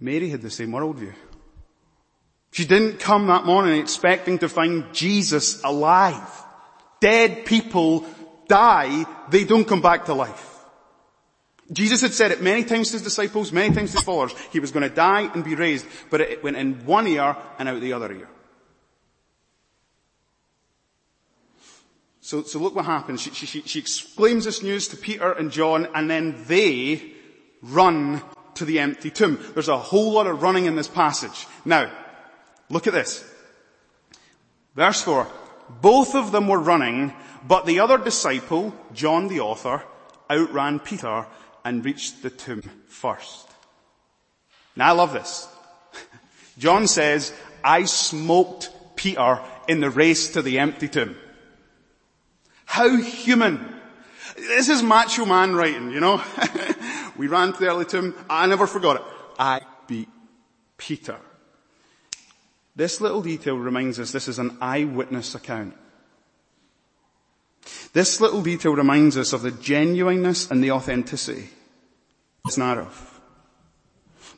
Mary 0.00 0.28
had 0.28 0.42
the 0.42 0.50
same 0.50 0.70
worldview. 0.70 1.14
She 2.50 2.64
didn't 2.64 2.98
come 2.98 3.26
that 3.26 3.44
morning 3.44 3.80
expecting 3.80 4.38
to 4.38 4.48
find 4.48 4.92
Jesus 4.92 5.62
alive. 5.62 6.44
Dead 7.00 7.44
people 7.44 8.04
die, 8.48 9.04
they 9.30 9.44
don't 9.44 9.66
come 9.66 9.80
back 9.80 10.06
to 10.06 10.14
life. 10.14 10.56
Jesus 11.70 12.00
had 12.00 12.12
said 12.12 12.32
it 12.32 12.42
many 12.42 12.64
times 12.64 12.88
to 12.88 12.94
his 12.94 13.02
disciples, 13.02 13.52
many 13.52 13.74
times 13.74 13.90
to 13.90 13.98
his 13.98 14.04
followers. 14.04 14.34
He 14.50 14.60
was 14.60 14.72
going 14.72 14.88
to 14.88 14.94
die 14.94 15.30
and 15.34 15.44
be 15.44 15.54
raised, 15.54 15.86
but 16.10 16.20
it 16.20 16.42
went 16.42 16.56
in 16.56 16.86
one 16.86 17.06
ear 17.06 17.36
and 17.58 17.68
out 17.68 17.80
the 17.80 17.92
other 17.92 18.10
ear. 18.10 18.28
So, 22.28 22.42
so 22.42 22.58
look 22.58 22.74
what 22.74 22.84
happens. 22.84 23.22
She, 23.22 23.30
she, 23.30 23.62
she 23.62 23.78
exclaims 23.78 24.44
this 24.44 24.62
news 24.62 24.88
to 24.88 24.98
Peter 24.98 25.32
and 25.32 25.50
John 25.50 25.88
and 25.94 26.10
then 26.10 26.44
they 26.46 27.14
run 27.62 28.20
to 28.56 28.66
the 28.66 28.80
empty 28.80 29.10
tomb. 29.10 29.38
There's 29.54 29.70
a 29.70 29.78
whole 29.78 30.12
lot 30.12 30.26
of 30.26 30.42
running 30.42 30.66
in 30.66 30.76
this 30.76 30.88
passage. 30.88 31.46
Now, 31.64 31.90
look 32.68 32.86
at 32.86 32.92
this. 32.92 33.24
Verse 34.76 35.00
4. 35.00 35.26
Both 35.80 36.14
of 36.14 36.30
them 36.30 36.48
were 36.48 36.58
running, 36.58 37.14
but 37.46 37.64
the 37.64 37.80
other 37.80 37.96
disciple, 37.96 38.74
John 38.92 39.28
the 39.28 39.40
author, 39.40 39.82
outran 40.30 40.80
Peter 40.80 41.24
and 41.64 41.82
reached 41.82 42.22
the 42.22 42.28
tomb 42.28 42.60
first. 42.88 43.48
Now 44.76 44.88
I 44.88 44.92
love 44.92 45.14
this. 45.14 45.48
John 46.58 46.88
says, 46.88 47.32
I 47.64 47.86
smoked 47.86 48.68
Peter 48.96 49.40
in 49.66 49.80
the 49.80 49.88
race 49.88 50.34
to 50.34 50.42
the 50.42 50.58
empty 50.58 50.88
tomb. 50.88 51.16
How 52.68 52.94
human. 52.96 53.66
This 54.36 54.68
is 54.68 54.82
macho 54.82 55.24
man 55.24 55.56
writing, 55.56 55.90
you 55.90 56.00
know. 56.00 56.22
we 57.16 57.26
ran 57.26 57.54
to 57.54 57.58
the 57.58 57.68
early 57.68 57.86
tomb. 57.86 58.14
I 58.28 58.46
never 58.46 58.66
forgot 58.66 58.96
it. 58.96 59.02
I 59.38 59.62
beat 59.86 60.10
Peter. 60.76 61.16
This 62.76 63.00
little 63.00 63.22
detail 63.22 63.56
reminds 63.56 63.98
us 63.98 64.12
this 64.12 64.28
is 64.28 64.38
an 64.38 64.58
eyewitness 64.60 65.34
account. 65.34 65.74
This 67.94 68.20
little 68.20 68.42
detail 68.42 68.74
reminds 68.74 69.16
us 69.16 69.32
of 69.32 69.40
the 69.40 69.50
genuineness 69.50 70.50
and 70.50 70.62
the 70.62 70.72
authenticity 70.72 71.48
of 72.44 72.58
narrative. 72.58 73.20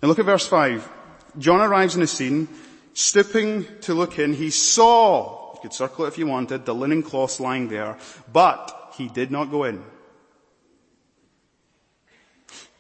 Now 0.01 0.09
look 0.09 0.21
at 0.21 0.25
verse 0.25 0.47
5. 0.47 0.89
John 1.37 1.61
arrives 1.61 1.97
in 1.97 2.01
the 2.01 2.07
scene, 2.07 2.47
stooping 2.95 3.67
to 3.81 3.93
look 3.93 4.21
in. 4.21 4.35
He 4.35 4.51
saw 4.51 5.40
you 5.61 5.69
could 5.69 5.75
circle 5.75 6.07
it 6.07 6.09
if 6.09 6.19
you 6.19 6.27
wanted, 6.27 6.65
the 6.65 6.75
linen 6.75 7.03
cloths 7.03 7.39
lying 7.39 7.69
there, 7.69 7.99
but 8.33 8.95
he 8.97 9.09
did 9.09 9.31
not 9.31 9.51
go 9.51 9.65
in. 9.65 9.83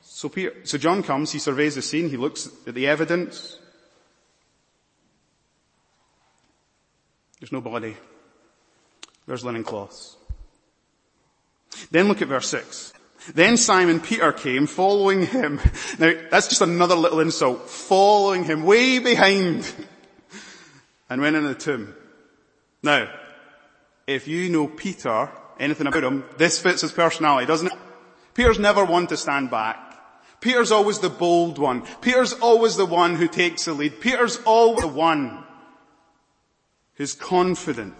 So 0.02 0.28
Peter, 0.28 0.54
so 0.64 0.78
John 0.78 1.02
comes, 1.02 1.32
he 1.32 1.38
surveys 1.38 1.74
the 1.74 1.82
scene, 1.82 2.08
he 2.08 2.16
looks 2.16 2.48
at 2.66 2.74
the 2.74 2.86
evidence. 2.86 3.58
There's 7.38 7.52
no 7.52 7.60
body. 7.60 7.96
There's 9.26 9.44
linen 9.44 9.64
cloths. 9.64 10.16
Then 11.90 12.08
look 12.08 12.22
at 12.22 12.28
verse 12.28 12.48
6. 12.48 12.92
Then 13.34 13.56
Simon 13.56 14.00
Peter 14.00 14.32
came 14.32 14.66
following 14.66 15.26
him. 15.26 15.60
Now 15.98 16.12
that's 16.30 16.48
just 16.48 16.62
another 16.62 16.94
little 16.94 17.20
insult. 17.20 17.68
Following 17.68 18.44
him 18.44 18.64
way 18.64 18.98
behind. 18.98 19.70
And 21.08 21.20
went 21.20 21.36
in 21.36 21.44
the 21.44 21.54
tomb. 21.54 21.94
Now, 22.82 23.10
if 24.06 24.26
you 24.26 24.48
know 24.48 24.66
Peter, 24.66 25.30
anything 25.58 25.86
about 25.86 26.04
him, 26.04 26.24
this 26.36 26.58
fits 26.58 26.80
his 26.80 26.92
personality, 26.92 27.46
doesn't 27.46 27.68
it? 27.68 27.78
Peter's 28.34 28.58
never 28.58 28.84
one 28.84 29.06
to 29.08 29.16
stand 29.16 29.50
back. 29.50 29.90
Peter's 30.40 30.72
always 30.72 31.00
the 31.00 31.10
bold 31.10 31.58
one. 31.58 31.82
Peter's 32.00 32.32
always 32.32 32.76
the 32.76 32.86
one 32.86 33.16
who 33.16 33.28
takes 33.28 33.66
the 33.66 33.74
lead. 33.74 34.00
Peter's 34.00 34.38
always 34.46 34.80
the 34.80 34.88
one 34.88 35.44
who's 36.94 37.12
confident. 37.12 37.94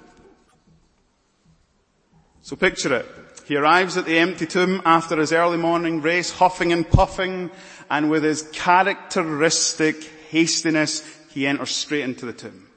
So 2.41 2.57
picture 2.57 2.95
it. 2.95 3.07
He 3.47 3.57
arrives 3.57 3.97
at 3.97 4.07
the 4.07 4.19
empty 4.19 4.47
tomb 4.47 4.81
after 4.85 5.19
his 5.19 5.33
early 5.33 5.59
morning 5.59 6.01
race, 6.01 6.31
huffing 6.31 6.73
and 6.73 6.89
puffing, 6.89 7.51
and 7.91 8.09
with 8.09 8.23
his 8.23 8.43
characteristic 8.53 10.03
hastiness, 10.31 11.05
he 11.31 11.47
enters 11.47 11.71
straight 11.71 12.05
into 12.05 12.25
the 12.25 12.33
tomb. 12.33 12.70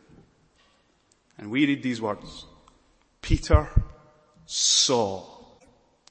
And 1.38 1.50
we 1.50 1.66
read 1.66 1.84
these 1.84 2.02
words. 2.02 2.46
Peter 3.22 3.68
saw. 4.46 5.26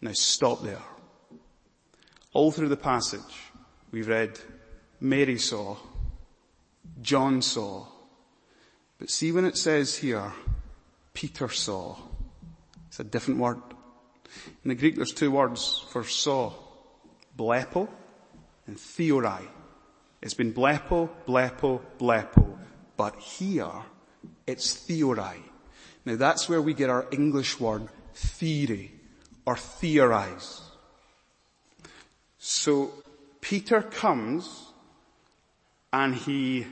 Now 0.00 0.12
stop 0.12 0.62
there. 0.62 0.82
All 2.32 2.50
through 2.50 2.68
the 2.68 2.76
passage, 2.76 3.50
we've 3.90 4.08
read 4.08 4.38
Mary 5.00 5.38
saw, 5.38 5.76
John 7.00 7.42
saw. 7.42 7.86
But 8.98 9.10
see 9.10 9.32
when 9.32 9.44
it 9.44 9.56
says 9.56 9.96
here, 9.96 10.32
Peter 11.12 11.48
saw, 11.48 11.96
it's 12.88 13.00
a 13.00 13.04
different 13.04 13.40
word. 13.40 13.60
In 14.64 14.68
the 14.68 14.74
Greek 14.74 14.96
there's 14.96 15.12
two 15.12 15.30
words 15.30 15.84
for 15.90 16.04
saw. 16.04 16.52
Blepo 17.36 17.88
and 18.66 18.76
theorai. 18.76 19.42
It's 20.20 20.34
been 20.34 20.52
blepo, 20.52 21.10
blepo, 21.26 21.80
blepo. 21.98 22.58
But 22.96 23.16
here, 23.16 23.72
it's 24.46 24.74
theorai. 24.74 25.36
Now 26.04 26.16
that's 26.16 26.48
where 26.48 26.62
we 26.62 26.74
get 26.74 26.90
our 26.90 27.06
English 27.10 27.60
word 27.60 27.88
theory 28.14 28.92
or 29.46 29.56
theorize. 29.56 30.60
So 32.38 32.92
Peter 33.40 33.82
comes 33.82 34.66
and 35.92 36.14
he 36.14 36.66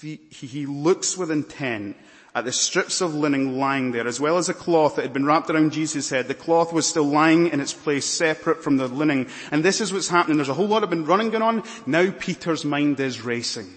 he, 0.00 0.20
he 0.30 0.66
looks 0.66 1.18
with 1.18 1.30
intent 1.30 1.96
at 2.34 2.44
the 2.44 2.52
strips 2.52 3.00
of 3.00 3.14
linen 3.14 3.58
lying 3.58 3.90
there, 3.90 4.06
as 4.06 4.20
well 4.20 4.38
as 4.38 4.48
a 4.48 4.54
cloth 4.54 4.96
that 4.96 5.02
had 5.02 5.12
been 5.12 5.26
wrapped 5.26 5.50
around 5.50 5.72
Jesus' 5.72 6.10
head. 6.10 6.28
The 6.28 6.34
cloth 6.34 6.72
was 6.72 6.86
still 6.86 7.04
lying 7.04 7.48
in 7.48 7.60
its 7.60 7.72
place, 7.72 8.06
separate 8.06 8.62
from 8.62 8.76
the 8.76 8.86
linen. 8.86 9.28
And 9.50 9.64
this 9.64 9.80
is 9.80 9.92
what's 9.92 10.08
happening. 10.08 10.36
There's 10.36 10.48
a 10.48 10.54
whole 10.54 10.68
lot 10.68 10.84
of 10.84 10.90
been 10.90 11.04
running 11.04 11.30
going 11.30 11.42
on. 11.42 11.64
Now 11.84 12.12
Peter's 12.12 12.64
mind 12.64 13.00
is 13.00 13.22
racing. 13.22 13.74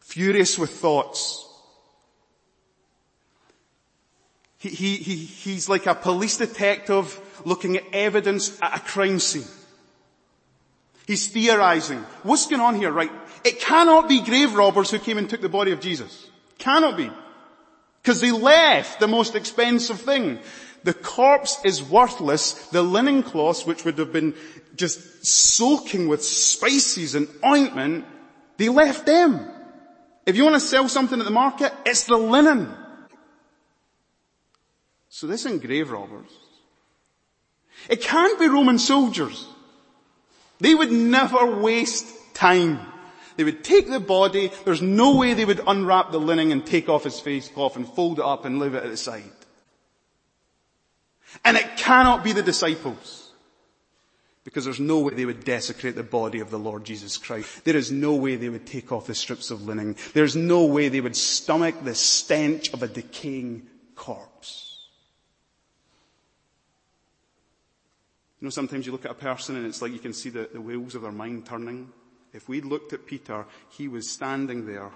Furious 0.00 0.58
with 0.58 0.70
thoughts. 0.70 1.48
He, 4.62 4.68
he, 4.68 4.96
he, 4.96 5.16
he's 5.16 5.68
like 5.68 5.86
a 5.86 5.94
police 5.94 6.36
detective 6.36 7.20
looking 7.44 7.78
at 7.78 7.84
evidence 7.92 8.56
at 8.62 8.76
a 8.76 8.80
crime 8.80 9.18
scene. 9.18 9.42
He's 11.04 11.26
theorizing. 11.26 11.98
What's 12.22 12.46
going 12.46 12.62
on 12.62 12.76
here, 12.76 12.92
right? 12.92 13.10
It 13.42 13.58
cannot 13.58 14.08
be 14.08 14.20
grave 14.20 14.54
robbers 14.54 14.92
who 14.92 15.00
came 15.00 15.18
and 15.18 15.28
took 15.28 15.40
the 15.40 15.48
body 15.48 15.72
of 15.72 15.80
Jesus. 15.80 16.28
Cannot 16.58 16.96
be. 16.96 17.10
Because 18.02 18.20
they 18.20 18.30
left 18.30 19.00
the 19.00 19.08
most 19.08 19.34
expensive 19.34 20.00
thing. 20.00 20.38
The 20.84 20.94
corpse 20.94 21.58
is 21.64 21.82
worthless. 21.82 22.52
The 22.68 22.82
linen 22.82 23.24
cloths, 23.24 23.66
which 23.66 23.84
would 23.84 23.98
have 23.98 24.12
been 24.12 24.32
just 24.76 25.26
soaking 25.26 26.06
with 26.06 26.22
spices 26.22 27.16
and 27.16 27.26
ointment, 27.44 28.04
they 28.58 28.68
left 28.68 29.06
them. 29.06 29.44
If 30.24 30.36
you 30.36 30.44
want 30.44 30.54
to 30.54 30.60
sell 30.60 30.88
something 30.88 31.18
at 31.18 31.24
the 31.24 31.32
market, 31.32 31.72
it's 31.84 32.04
the 32.04 32.16
linen. 32.16 32.72
So 35.14 35.26
this 35.26 35.44
ain't 35.44 35.62
grave 35.62 35.90
robbers. 35.90 36.30
It 37.90 38.00
can't 38.00 38.40
be 38.40 38.48
Roman 38.48 38.78
soldiers. 38.78 39.46
They 40.58 40.74
would 40.74 40.90
never 40.90 41.60
waste 41.60 42.06
time. 42.32 42.80
They 43.36 43.44
would 43.44 43.62
take 43.62 43.90
the 43.90 44.00
body, 44.00 44.50
there's 44.64 44.80
no 44.80 45.16
way 45.16 45.34
they 45.34 45.44
would 45.44 45.60
unwrap 45.66 46.12
the 46.12 46.18
linen 46.18 46.50
and 46.50 46.64
take 46.64 46.88
off 46.88 47.04
his 47.04 47.20
face 47.20 47.46
cloth 47.48 47.76
and 47.76 47.86
fold 47.86 48.20
it 48.20 48.24
up 48.24 48.46
and 48.46 48.58
leave 48.58 48.74
it 48.74 48.84
at 48.84 48.90
the 48.90 48.96
side. 48.96 49.30
And 51.44 51.58
it 51.58 51.76
cannot 51.76 52.24
be 52.24 52.32
the 52.32 52.42
disciples. 52.42 53.32
Because 54.44 54.64
there's 54.64 54.80
no 54.80 55.00
way 55.00 55.12
they 55.12 55.26
would 55.26 55.44
desecrate 55.44 55.94
the 55.94 56.02
body 56.02 56.40
of 56.40 56.50
the 56.50 56.58
Lord 56.58 56.84
Jesus 56.84 57.18
Christ. 57.18 57.66
There 57.66 57.76
is 57.76 57.92
no 57.92 58.14
way 58.14 58.36
they 58.36 58.48
would 58.48 58.66
take 58.66 58.90
off 58.90 59.08
the 59.08 59.14
strips 59.14 59.50
of 59.50 59.66
linen. 59.66 59.96
There's 60.14 60.36
no 60.36 60.64
way 60.64 60.88
they 60.88 61.02
would 61.02 61.16
stomach 61.16 61.74
the 61.82 61.94
stench 61.94 62.72
of 62.72 62.82
a 62.82 62.88
decaying 62.88 63.68
corpse. 63.94 64.71
You 68.42 68.46
know, 68.46 68.50
sometimes 68.50 68.86
you 68.86 68.90
look 68.90 69.04
at 69.04 69.12
a 69.12 69.14
person 69.14 69.54
and 69.54 69.64
it's 69.64 69.80
like 69.80 69.92
you 69.92 70.00
can 70.00 70.12
see 70.12 70.28
the, 70.28 70.48
the 70.52 70.60
wheels 70.60 70.96
of 70.96 71.02
their 71.02 71.12
mind 71.12 71.46
turning. 71.46 71.92
If 72.32 72.48
we 72.48 72.60
looked 72.60 72.92
at 72.92 73.06
Peter, 73.06 73.46
he 73.70 73.86
was 73.86 74.10
standing 74.10 74.66
there 74.66 74.90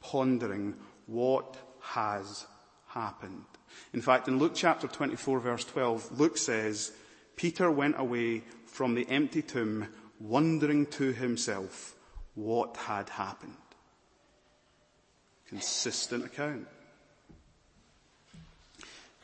pondering 0.00 0.76
what 1.06 1.56
has 1.80 2.46
happened. 2.86 3.44
In 3.92 4.00
fact, 4.00 4.28
in 4.28 4.38
Luke 4.38 4.52
chapter 4.54 4.86
24 4.86 5.40
verse 5.40 5.64
12, 5.64 6.20
Luke 6.20 6.38
says, 6.38 6.92
Peter 7.34 7.72
went 7.72 7.98
away 7.98 8.44
from 8.66 8.94
the 8.94 9.08
empty 9.10 9.42
tomb 9.42 9.88
wondering 10.20 10.86
to 10.86 11.12
himself 11.12 11.96
what 12.36 12.76
had 12.76 13.08
happened. 13.08 13.56
Consistent 15.48 16.24
account. 16.24 16.68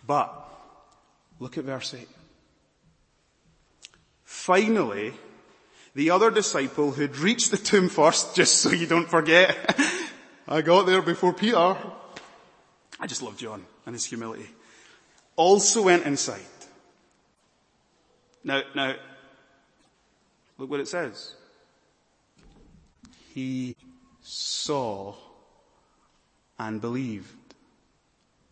But, 0.04 0.32
look 1.38 1.56
at 1.56 1.62
verse 1.62 1.94
8. 1.94 2.08
Finally, 4.42 5.12
the 5.94 6.10
other 6.10 6.28
disciple 6.28 6.90
who'd 6.90 7.16
reached 7.16 7.52
the 7.52 7.56
tomb 7.56 7.88
first, 7.88 8.34
just 8.40 8.56
so 8.56 8.70
you 8.70 8.88
don't 8.88 9.08
forget, 9.08 9.56
I 10.48 10.62
got 10.62 10.84
there 10.84 11.00
before 11.00 11.32
Peter. 11.32 11.76
I 12.98 13.06
just 13.06 13.22
love 13.22 13.36
John 13.36 13.64
and 13.86 13.94
his 13.94 14.04
humility. 14.04 14.48
Also 15.36 15.82
went 15.82 16.06
inside. 16.06 16.40
Now, 18.42 18.62
now, 18.74 18.96
look 20.58 20.68
what 20.68 20.80
it 20.80 20.88
says. 20.88 21.36
He 23.32 23.76
saw 24.22 25.14
and 26.58 26.80
believed. 26.80 27.54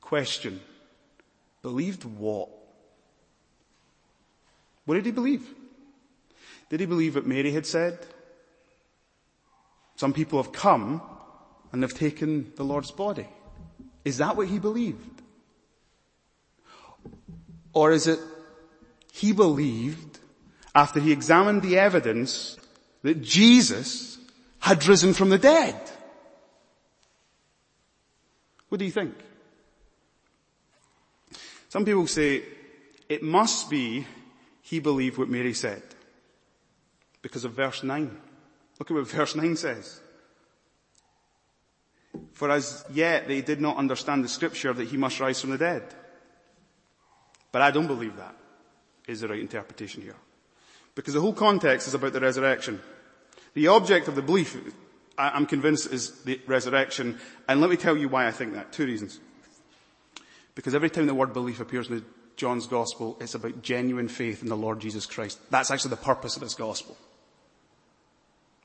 Question. 0.01 0.61
Believed 1.63 2.05
what? 2.05 2.49
What 4.85 4.95
did 4.95 5.05
he 5.05 5.11
believe? 5.11 5.57
Did 6.71 6.81
he 6.81 6.87
believe 6.87 7.17
what 7.17 7.27
Mary 7.27 7.53
had 7.53 7.67
said? 7.67 7.99
Some 9.97 10.15
people 10.15 10.43
have 10.43 10.53
come 10.53 11.03
and 11.73 11.83
have 11.83 11.93
taken 11.93 12.53
the 12.57 12.63
Lord's 12.63 12.91
body. 12.91 13.29
Is 14.05 14.19
that 14.19 14.37
what 14.37 14.49
he 14.49 14.59
believed? 14.59 15.21
Or 17.73 17.93
is 17.93 18.07
it 18.07 18.19
he 19.13 19.33
believed 19.33 20.21
after 20.75 21.01
he 21.01 21.13
examined 21.13 21.63
the 21.63 21.79
evidence 21.79 22.57
that 23.03 23.21
Jesus 23.21 24.19
had 24.61 24.87
risen 24.87 25.13
from 25.13 25.29
the 25.29 25.39
dead? 25.39 25.79
What 28.69 28.79
do 28.79 28.85
you 28.85 28.93
think? 28.93 29.15
Some 31.69 31.85
people 31.85 32.07
say 32.07 32.45
it 33.09 33.23
must 33.23 33.69
be 33.69 34.07
he 34.63 34.79
believed 34.79 35.19
what 35.19 35.29
Mary 35.29 35.53
said. 35.53 35.83
Because 37.23 37.45
of 37.45 37.53
verse 37.53 37.83
9. 37.83 38.17
Look 38.79 38.91
at 38.91 38.95
what 38.95 39.09
verse 39.09 39.37
9 39.37 39.57
says. 39.57 40.01
For 42.33 42.51
as 42.51 42.85
yet 42.93 43.29
they 43.29 43.43
did 43.43 43.61
not 43.61 43.77
understand 43.77 44.25
the 44.25 44.29
scripture 44.29 44.73
that 44.73 44.89
he 44.89 44.97
must 44.97 45.21
rise 45.21 45.41
from 45.41 45.51
the 45.51 45.59
dead. 45.59 45.83
But 47.53 47.63
I 47.63 47.71
don't 47.71 47.87
believe 47.87 48.17
that 48.17 48.35
is 49.07 49.21
the 49.21 49.29
right 49.29 49.41
interpretation 49.41 50.03
here. 50.03 50.17
Because 50.95 51.15
the 51.15 51.21
whole 51.21 51.35
context 51.35 51.89
is 51.89 51.95
about 51.95 52.13
the 52.13 52.21
resurrection. 52.21 52.81
The 53.55 53.69
object 53.69 54.09
of 54.09 54.15
the 54.15 54.23
belief, 54.23 54.57
I'm 55.19 55.47
convinced, 55.47 55.93
is 55.93 56.23
the 56.23 56.41
resurrection. 56.47 57.19
And 57.49 57.61
let 57.61 57.71
me 57.71 57.77
tell 57.77 57.97
you 57.97 58.09
why 58.09 58.27
I 58.27 58.31
think 58.31 58.55
that. 58.55 58.73
Two 58.73 58.87
reasons. 58.87 59.21
Because 60.55 60.75
every 60.75 60.91
time 60.91 61.07
the 61.07 61.15
word 61.15 61.33
belief 61.33 61.61
appears 61.61 61.91
in 61.91 62.05
John's 62.37 62.67
gospel, 62.67 63.17
it's 63.21 63.35
about 63.35 63.63
genuine 63.63 64.09
faith 64.09 64.43
in 64.43 64.49
the 64.49 64.57
Lord 64.57 64.81
Jesus 64.81 65.07
Christ. 65.07 65.39
That's 65.51 65.71
actually 65.71 65.91
the 65.91 65.97
purpose 65.97 66.37
of 66.37 66.43
this 66.43 66.55
gospel 66.55 66.97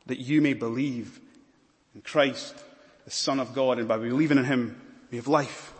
that 0.05 0.19
you 0.19 0.41
may 0.41 0.53
believe 0.53 1.19
in 1.93 2.01
Christ, 2.01 2.55
the 3.05 3.11
Son 3.11 3.39
of 3.39 3.53
God, 3.53 3.79
and 3.79 3.87
by 3.87 3.97
believing 3.97 4.37
in 4.37 4.45
Him, 4.45 4.81
we 5.11 5.17
have 5.17 5.27
life. 5.27 5.73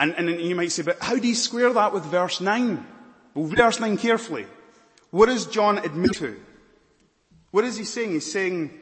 And, 0.00 0.14
and 0.14 0.28
you 0.40 0.56
might 0.56 0.72
say, 0.72 0.82
but 0.82 0.98
how 1.00 1.16
do 1.16 1.28
you 1.28 1.34
square 1.34 1.72
that 1.72 1.92
with 1.92 2.04
verse 2.04 2.40
9? 2.40 2.86
Well, 3.34 3.46
verse 3.46 3.78
9 3.78 3.96
carefully. 3.98 4.46
What 5.10 5.28
is 5.28 5.46
John 5.46 5.78
admit 5.78 6.14
to? 6.14 6.40
What 7.52 7.64
is 7.64 7.76
he 7.76 7.84
saying? 7.84 8.12
He's 8.12 8.32
saying, 8.32 8.72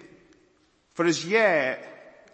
for 0.95 1.05
as 1.05 1.27
yet, 1.27 1.85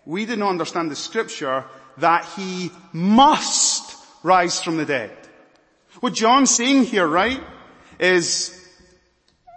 we 0.04 0.24
did 0.24 0.38
not 0.38 0.50
understand 0.50 0.90
the 0.90 0.96
scripture 0.96 1.64
that 1.98 2.26
he 2.36 2.70
must 2.92 3.96
rise 4.22 4.62
from 4.62 4.76
the 4.76 4.84
dead. 4.84 5.16
What 6.00 6.12
John's 6.12 6.54
saying 6.54 6.84
here, 6.84 7.08
right, 7.08 7.42
is 7.98 8.55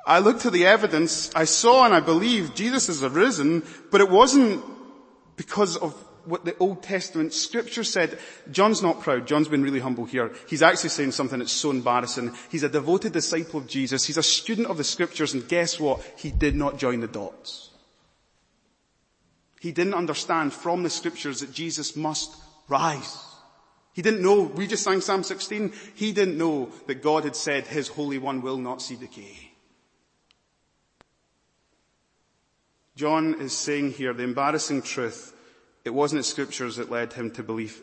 I 0.10 0.20
looked 0.20 0.44
at 0.48 0.54
the 0.54 0.66
evidence, 0.66 1.30
I 1.36 1.46
saw 1.46 1.86
and 1.86 1.94
I 1.94 2.00
believed 2.00 2.58
Jesus 2.58 2.88
has 2.88 3.04
arisen, 3.04 3.64
but 3.92 4.02
it 4.02 4.10
wasn't 4.10 4.64
because 5.36 5.78
of 5.78 5.94
what 6.26 6.46
the 6.46 6.58
Old 6.58 6.82
Testament 6.82 7.32
scripture 7.32 7.84
said. 7.84 8.18
John's 8.50 8.82
not 8.82 9.02
proud. 9.02 9.28
John's 9.28 9.48
been 9.48 9.62
really 9.62 9.80
humble 9.80 10.06
here. 10.06 10.32
He's 10.48 10.64
actually 10.64 10.90
saying 10.90 11.12
something 11.12 11.38
that's 11.38 11.52
so 11.52 11.70
embarrassing. 11.70 12.34
He's 12.50 12.64
a 12.64 12.70
devoted 12.70 13.14
disciple 13.14 13.60
of 13.60 13.68
Jesus. 13.68 14.04
He's 14.04 14.18
a 14.18 14.24
student 14.24 14.66
of 14.66 14.78
the 14.78 14.84
scriptures 14.84 15.36
and 15.36 15.48
guess 15.48 15.80
what? 15.80 16.02
He 16.18 16.32
did 16.32 16.56
not 16.56 16.80
join 16.80 17.02
the 17.02 17.08
dots. 17.08 17.70
He 19.60 19.72
didn't 19.72 19.94
understand 19.94 20.54
from 20.54 20.82
the 20.82 20.90
scriptures 20.90 21.42
that 21.42 21.54
Jesus 21.54 21.96
must 21.96 22.36
rise. 22.68 23.16
He 23.94 24.02
didn't 24.02 24.24
know, 24.24 24.42
we 24.42 24.66
just 24.66 24.84
sang 24.84 25.02
Psalm 25.02 25.22
16, 25.22 25.72
he 25.94 26.14
didn't 26.14 26.38
know 26.38 26.70
that 26.88 27.04
God 27.04 27.26
had 27.26 27.36
said 27.36 27.68
his 27.68 27.90
Holy 27.90 28.18
One 28.18 28.42
will 28.42 28.58
not 28.58 28.82
see 28.82 28.96
decay. 28.96 29.49
John 33.00 33.40
is 33.40 33.56
saying 33.56 33.94
here 33.94 34.12
the 34.12 34.24
embarrassing 34.24 34.82
truth. 34.82 35.34
It 35.86 35.92
wasn't 35.92 36.20
the 36.20 36.24
scriptures 36.26 36.76
that 36.76 36.92
led 36.92 37.14
him 37.14 37.32
to 37.32 37.44
belief 37.44 37.82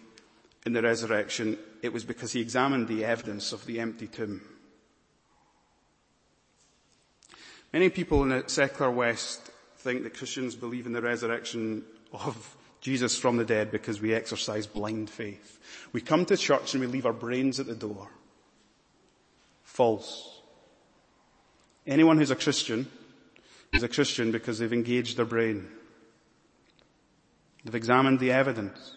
in 0.66 0.74
the 0.74 0.83
resurrection. 0.83 1.57
It 1.81 1.90
was 1.90 2.05
because 2.05 2.33
he 2.33 2.42
examined 2.42 2.87
the 2.87 3.07
evidence 3.07 3.55
of 3.55 3.64
the 3.64 3.81
empty 3.81 4.09
tomb. 4.09 4.42
Many 7.72 7.88
people 7.88 8.24
in 8.24 8.29
the 8.29 8.44
secular 8.46 8.90
West 8.90 9.40
think 9.79 10.02
that 10.02 10.12
Christians 10.12 10.55
believe 10.55 10.85
in 10.85 10.92
the 10.92 11.00
resurrection 11.00 11.87
of 12.12 12.55
Jesus 12.83 13.16
from 13.16 13.38
the 13.38 13.44
dead 13.46 13.70
because 13.70 14.02
we 14.02 14.12
exercise 14.12 14.66
blind 14.66 15.09
faith. 15.09 15.59
We 15.94 16.02
come 16.02 16.26
to 16.26 16.37
church 16.37 16.74
and 16.74 16.83
we 16.83 16.88
leave 16.88 17.07
our 17.07 17.14
brains 17.14 17.59
at 17.59 17.66
the 17.66 17.74
door. 17.74 18.11
False. 19.62 20.42
Anyone 21.87 22.18
who's 22.18 22.31
a 22.31 22.37
Christian 22.37 22.87
is 23.72 23.83
a 23.83 23.88
Christian 23.88 24.33
because 24.33 24.59
they've 24.59 24.72
engaged 24.72 25.16
their 25.16 25.24
brain. 25.24 25.68
They've 27.64 27.74
examined 27.74 28.20
the 28.20 28.33
evidence. 28.33 28.96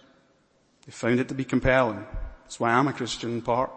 They 0.86 0.92
found 0.92 1.20
it 1.20 1.28
to 1.30 1.34
be 1.34 1.44
compelling. 1.44 2.06
That's 2.44 2.60
why 2.60 2.72
I'm 2.72 2.88
a 2.88 2.94
Christian 2.94 3.32
in 3.32 3.42
part. 3.42 3.72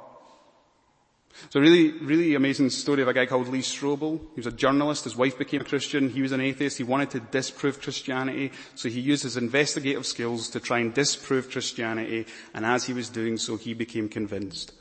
A 1.55 1.61
really, 1.61 1.92
really 1.98 2.35
amazing 2.35 2.70
story 2.70 3.02
of 3.02 3.09
a 3.09 3.14
guy 3.14 3.26
called 3.26 3.48
Lee 3.48 3.61
Strobel. 3.61 4.20
He 4.35 4.40
was 4.40 4.46
a 4.46 4.52
journalist. 4.52 5.05
His 5.05 5.16
wife 5.16 5.38
became 5.38 5.62
a 5.62 5.64
Christian. 5.64 6.11
He 6.11 6.22
was 6.22 6.33
an 6.33 6.40
atheist. 6.40 6.78
He 6.78 6.85
wanted 6.85 7.11
to 7.11 7.20
disprove 7.20 7.81
Christianity. 7.81 8.52
So 8.74 8.88
he 8.88 9.00
used 9.00 9.22
his 9.22 9.37
investigative 9.37 10.07
skills 10.07 10.48
to 10.50 10.61
try 10.61 10.78
and 10.78 10.92
disprove 10.92 11.50
Christianity. 11.50 12.26
And 12.55 12.64
as 12.64 12.85
he 12.85 12.92
was 12.92 13.09
doing 13.09 13.38
so, 13.38 13.57
he 13.57 13.74
became 13.74 14.09
convinced 14.09 14.72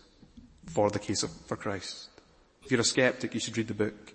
for 0.66 0.90
the 0.90 1.00
case 1.00 1.24
of, 1.24 1.32
for 1.48 1.56
Christ. 1.56 2.10
If 2.64 2.72
you're 2.72 2.82
a 2.82 2.86
skeptic, 2.86 3.34
you 3.34 3.40
should 3.40 3.58
read 3.58 3.68
the 3.68 3.74
book. 3.74 4.14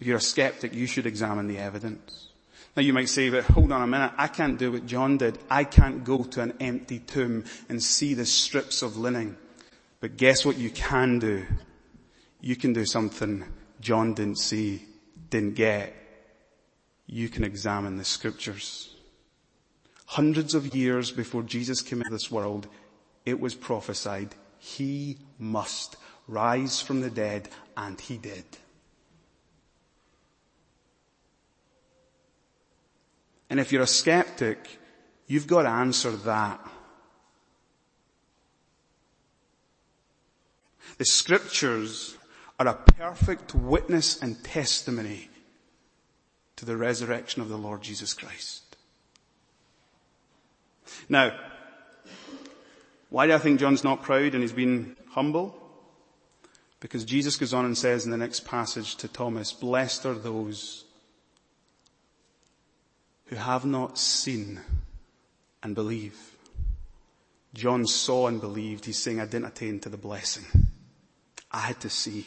If 0.00 0.06
you're 0.06 0.18
a 0.18 0.20
skeptic, 0.20 0.74
you 0.74 0.86
should 0.86 1.06
examine 1.06 1.46
the 1.46 1.58
evidence. 1.58 2.28
Now 2.76 2.82
you 2.82 2.92
might 2.92 3.08
say, 3.08 3.30
but 3.30 3.44
hold 3.44 3.70
on 3.70 3.82
a 3.82 3.86
minute, 3.86 4.12
I 4.18 4.26
can't 4.26 4.58
do 4.58 4.72
what 4.72 4.86
John 4.86 5.16
did. 5.18 5.38
I 5.48 5.64
can't 5.64 6.02
go 6.04 6.24
to 6.24 6.40
an 6.40 6.54
empty 6.60 6.98
tomb 6.98 7.44
and 7.68 7.82
see 7.82 8.14
the 8.14 8.26
strips 8.26 8.82
of 8.82 8.96
linen. 8.96 9.36
But 10.00 10.16
guess 10.16 10.44
what 10.44 10.58
you 10.58 10.70
can 10.70 11.20
do? 11.20 11.46
You 12.40 12.56
can 12.56 12.72
do 12.72 12.84
something 12.84 13.44
John 13.80 14.14
didn't 14.14 14.38
see, 14.38 14.82
didn't 15.30 15.54
get. 15.54 15.94
You 17.06 17.28
can 17.28 17.44
examine 17.44 17.96
the 17.96 18.04
scriptures. 18.04 18.94
Hundreds 20.06 20.54
of 20.54 20.74
years 20.74 21.10
before 21.10 21.42
Jesus 21.42 21.80
came 21.80 22.00
into 22.00 22.10
this 22.10 22.30
world, 22.30 22.66
it 23.24 23.38
was 23.40 23.54
prophesied, 23.54 24.34
he 24.58 25.18
must 25.38 25.96
rise 26.26 26.80
from 26.80 27.00
the 27.00 27.10
dead, 27.10 27.48
and 27.76 28.00
he 28.00 28.16
did. 28.16 28.44
And 33.54 33.60
if 33.60 33.70
you're 33.70 33.82
a 33.82 33.86
skeptic, 33.86 34.58
you've 35.28 35.46
got 35.46 35.62
to 35.62 35.68
answer 35.68 36.10
that. 36.10 36.58
The 40.98 41.04
scriptures 41.04 42.16
are 42.58 42.66
a 42.66 42.74
perfect 42.74 43.54
witness 43.54 44.20
and 44.20 44.42
testimony 44.42 45.30
to 46.56 46.64
the 46.64 46.76
resurrection 46.76 47.42
of 47.42 47.48
the 47.48 47.56
Lord 47.56 47.80
Jesus 47.80 48.12
Christ. 48.12 48.76
Now, 51.08 51.38
why 53.08 53.28
do 53.28 53.34
I 53.34 53.38
think 53.38 53.60
John's 53.60 53.84
not 53.84 54.02
proud 54.02 54.34
and 54.34 54.42
he's 54.42 54.50
been 54.50 54.96
humble? 55.10 55.56
Because 56.80 57.04
Jesus 57.04 57.36
goes 57.36 57.54
on 57.54 57.66
and 57.66 57.78
says 57.78 58.04
in 58.04 58.10
the 58.10 58.16
next 58.16 58.46
passage 58.46 58.96
to 58.96 59.06
Thomas, 59.06 59.52
blessed 59.52 60.06
are 60.06 60.14
those 60.14 60.83
who 63.26 63.36
have 63.36 63.64
not 63.64 63.98
seen 63.98 64.60
and 65.62 65.74
believe. 65.74 66.18
John 67.54 67.86
saw 67.86 68.26
and 68.26 68.40
believed. 68.40 68.84
He's 68.84 68.98
saying, 68.98 69.20
I 69.20 69.26
didn't 69.26 69.46
attain 69.46 69.80
to 69.80 69.88
the 69.88 69.96
blessing. 69.96 70.44
I 71.50 71.60
had 71.60 71.80
to 71.80 71.90
see. 71.90 72.26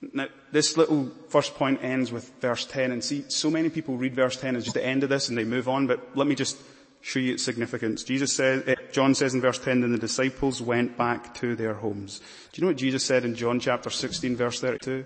Now, 0.00 0.28
this 0.52 0.76
little 0.76 1.10
first 1.28 1.54
point 1.54 1.82
ends 1.82 2.10
with 2.10 2.30
verse 2.40 2.64
10 2.64 2.92
and 2.92 3.04
see, 3.04 3.24
so 3.28 3.50
many 3.50 3.68
people 3.68 3.96
read 3.96 4.14
verse 4.14 4.36
10 4.36 4.56
as 4.56 4.64
just 4.64 4.74
the 4.74 4.84
end 4.84 5.02
of 5.02 5.08
this 5.08 5.28
and 5.28 5.36
they 5.36 5.44
move 5.44 5.68
on, 5.68 5.86
but 5.86 6.16
let 6.16 6.26
me 6.26 6.34
just 6.34 6.56
show 7.00 7.18
you 7.18 7.34
its 7.34 7.42
significance. 7.42 8.04
Jesus 8.04 8.32
says, 8.32 8.64
eh, 8.66 8.76
John 8.92 9.14
says 9.14 9.34
in 9.34 9.40
verse 9.40 9.58
10, 9.58 9.80
then 9.82 9.92
the 9.92 9.98
disciples 9.98 10.62
went 10.62 10.96
back 10.96 11.34
to 11.34 11.56
their 11.56 11.74
homes. 11.74 12.20
Do 12.52 12.60
you 12.60 12.62
know 12.62 12.70
what 12.70 12.76
Jesus 12.76 13.04
said 13.04 13.24
in 13.24 13.34
John 13.34 13.60
chapter 13.60 13.90
16 13.90 14.36
verse 14.36 14.60
32? 14.60 15.04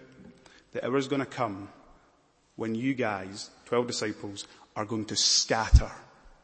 The 0.72 0.84
hour 0.84 0.96
is 0.96 1.08
going 1.08 1.20
to 1.20 1.26
come 1.26 1.68
when 2.56 2.74
you 2.74 2.94
guys, 2.94 3.50
12 3.66 3.86
disciples, 3.86 4.46
are 4.74 4.84
going 4.84 5.04
to 5.06 5.16
scatter 5.16 5.90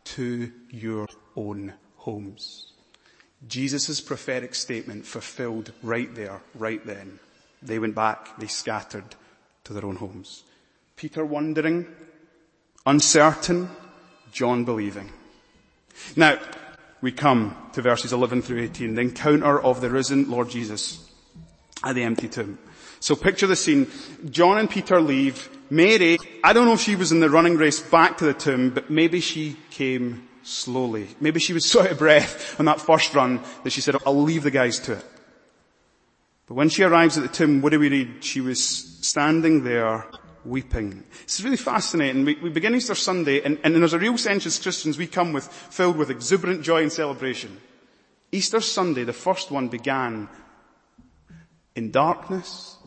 to 0.05 0.53
your 0.71 1.09
own 1.37 1.75
homes. 1.97 2.73
Jesus' 3.47 4.01
prophetic 4.01 4.55
statement 4.55 5.07
fulfilled 5.07 5.73
right 5.83 6.13
there, 6.15 6.41
right 6.55 6.85
then. 6.85 7.19
They 7.63 7.79
went 7.79 7.95
back, 7.95 8.39
they 8.39 8.47
scattered 8.47 9.15
to 9.65 9.73
their 9.73 9.85
own 9.85 9.97
homes. 9.97 10.45
Peter 10.97 11.25
wondering, 11.25 11.87
uncertain, 12.85 13.71
John 14.33 14.65
believing. 14.65 15.11
Now, 16.17 16.39
we 17.01 17.13
come 17.13 17.57
to 17.75 17.83
verses 17.83 18.13
11 18.13 18.43
through 18.43 18.63
18, 18.63 18.95
the 18.95 19.01
encounter 19.01 19.61
of 19.61 19.81
the 19.81 19.91
risen 19.91 20.31
Lord 20.31 20.51
Jesus 20.51 21.09
at 21.85 21.95
the 21.95 22.03
empty 22.03 22.29
tomb. 22.29 22.59
So 23.01 23.15
picture 23.15 23.47
the 23.47 23.57
scene. 23.57 23.91
John 24.31 24.59
and 24.59 24.69
Peter 24.69 25.01
leave. 25.01 25.49
Mary, 25.71 26.19
I 26.43 26.53
don't 26.53 26.65
know 26.65 26.73
if 26.73 26.81
she 26.81 26.97
was 26.97 27.13
in 27.13 27.21
the 27.21 27.31
running 27.31 27.57
race 27.57 27.81
back 27.81 28.19
to 28.19 28.25
the 28.25 28.35
tomb, 28.35 28.71
but 28.71 28.91
maybe 28.91 29.21
she 29.21 29.57
came 29.71 30.29
slowly. 30.43 31.09
Maybe 31.21 31.41
she 31.41 31.53
was 31.53 31.65
so 31.71 31.81
out 31.81 31.93
of 31.93 31.99
breath 31.99 32.59
on 32.59 32.67
that 32.67 32.81
first 32.81 33.15
run 33.15 33.41
that 33.65 33.71
she 33.71 33.81
said, 33.81 33.97
I'll 34.07 34.23
leave 34.23 34.43
the 34.43 34.51
guys 34.51 34.79
to 34.81 34.93
it. 34.93 35.05
But 36.47 36.55
when 36.55 36.71
she 36.71 36.83
arrives 36.83 37.19
at 37.19 37.23
the 37.23 37.29
tomb, 37.29 37.61
what 37.61 37.73
do 37.73 37.79
we 37.79 37.91
read? 37.91 38.25
She 38.25 38.41
was 38.41 38.63
standing 38.63 39.65
there 39.65 40.07
weeping. 40.47 41.05
This 41.25 41.41
is 41.41 41.45
really 41.45 41.59
fascinating. 41.59 42.25
We, 42.25 42.37
we 42.37 42.49
begin 42.49 42.75
Easter 42.75 42.95
Sunday 42.95 43.43
and, 43.43 43.59
and 43.63 43.77
there's 43.77 43.93
a 43.93 43.99
real 43.99 44.17
sense 44.17 44.47
as 44.47 44.59
Christians 44.59 44.97
we 44.97 45.07
come 45.07 45.35
with, 45.35 45.47
filled 45.47 45.99
with 45.99 46.11
exuberant 46.11 46.63
joy 46.63 46.83
and 46.83 46.93
celebration. 46.93 47.59
Easter 48.33 48.63
Sunday, 48.63 49.05
the 49.05 49.13
first 49.13 49.51
one 49.51 49.69
began 49.69 50.29
in 51.75 51.91
darkness 51.91 52.78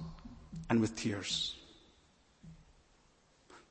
and 0.72 0.80
with 0.80 0.96
tears. 0.96 1.54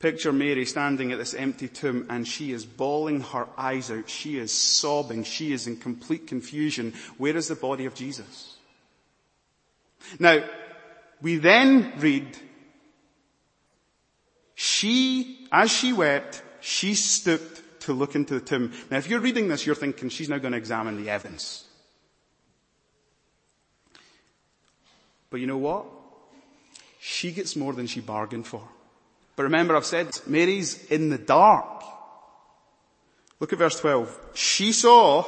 Picture 0.01 0.35
Mary 0.35 0.67
standing 0.67 1.13
at 1.13 1.19
this 1.19 1.33
empty 1.33 1.67
tomb 1.67 2.07
and 2.11 2.29
she 2.29 2.53
is 2.53 2.67
bawling 2.67 3.23
her 3.23 3.49
eyes 3.57 3.91
out. 3.91 4.11
She 4.11 4.37
is 4.37 4.53
sobbing. 4.53 5.25
She 5.25 5.53
is 5.53 5.67
in 5.67 5.79
complete 5.79 6.27
confusion. 6.27 6.93
Where 7.17 7.35
is 7.35 7.49
the 7.49 7.55
body 7.55 7.87
of 7.87 7.95
Jesus? 7.95 8.57
Now, 10.19 10.45
we 11.23 11.39
then 11.39 11.95
read, 11.97 12.37
she, 14.55 15.49
as 15.51 15.71
she 15.71 15.95
wept, 15.95 16.43
she 16.61 16.93
stooped 16.93 17.81
to 17.81 17.95
look 17.95 18.15
into 18.15 18.35
the 18.35 18.45
tomb. 18.45 18.73
Now 18.91 18.99
if 18.99 19.09
you're 19.09 19.21
reading 19.21 19.49
this, 19.49 19.65
you're 19.65 19.75
thinking 19.75 20.11
she's 20.11 20.29
now 20.29 20.37
going 20.37 20.53
to 20.53 20.59
examine 20.59 21.03
the 21.03 21.09
evidence. 21.09 21.65
But 25.31 25.41
you 25.41 25.47
know 25.47 25.57
what? 25.57 26.00
She 27.03 27.33
gets 27.33 27.57
more 27.57 27.73
than 27.73 27.87
she 27.87 28.01
bargained 28.01 28.47
for. 28.47 28.63
But 29.35 29.45
remember 29.45 29.75
I've 29.75 29.87
said 29.87 30.09
Mary's 30.27 30.85
in 30.91 31.09
the 31.09 31.17
dark. 31.17 31.83
Look 33.41 33.55
at 33.55 33.59
verse 33.59 33.81
12. 33.81 34.33
She 34.35 34.73
saw 34.73 35.25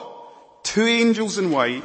two 0.62 0.84
angels 0.84 1.38
in 1.38 1.50
white 1.50 1.82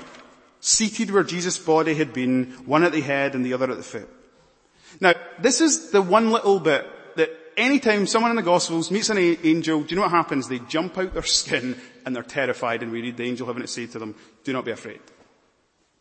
seated 0.60 1.10
where 1.10 1.23
Jesus' 1.23 1.58
body 1.58 1.95
had 1.95 2.12
been, 2.12 2.52
one 2.65 2.84
at 2.84 2.91
the 2.91 3.00
head 3.00 3.34
and 3.34 3.45
the 3.45 3.54
other 3.54 3.71
at 3.71 3.78
the 3.78 3.84
foot. 3.84 4.10
Now, 5.00 5.13
this 5.39 5.62
is 5.62 5.91
the 5.91 6.02
one 6.02 6.32
little 6.32 6.60
bit 6.60 6.86
that 7.15 7.30
anytime 7.56 8.08
someone 8.08 8.32
in 8.32 8.36
the 8.36 8.43
Gospels 8.43 8.91
meets 8.91 9.10
an 9.10 9.17
angel, 9.17 9.84
do 9.84 9.88
you 9.89 9.95
know 9.95 10.02
what 10.02 10.12
happens? 10.12 10.50
They 10.50 10.60
jump 10.60 10.97
out 10.97 11.13
their 11.13 11.23
skin 11.23 11.80
and 12.06 12.13
they're 12.13 12.23
terrified 12.23 12.84
and 12.84 12.91
we 12.91 13.02
read 13.02 13.15
the 13.15 13.23
angel 13.23 13.47
having 13.47 13.62
to 13.62 13.67
say 13.69 13.86
to 13.88 14.00
them, 14.00 14.15
do 14.43 14.52
not 14.52 14.65
be 14.65 14.71
afraid. 14.71 15.00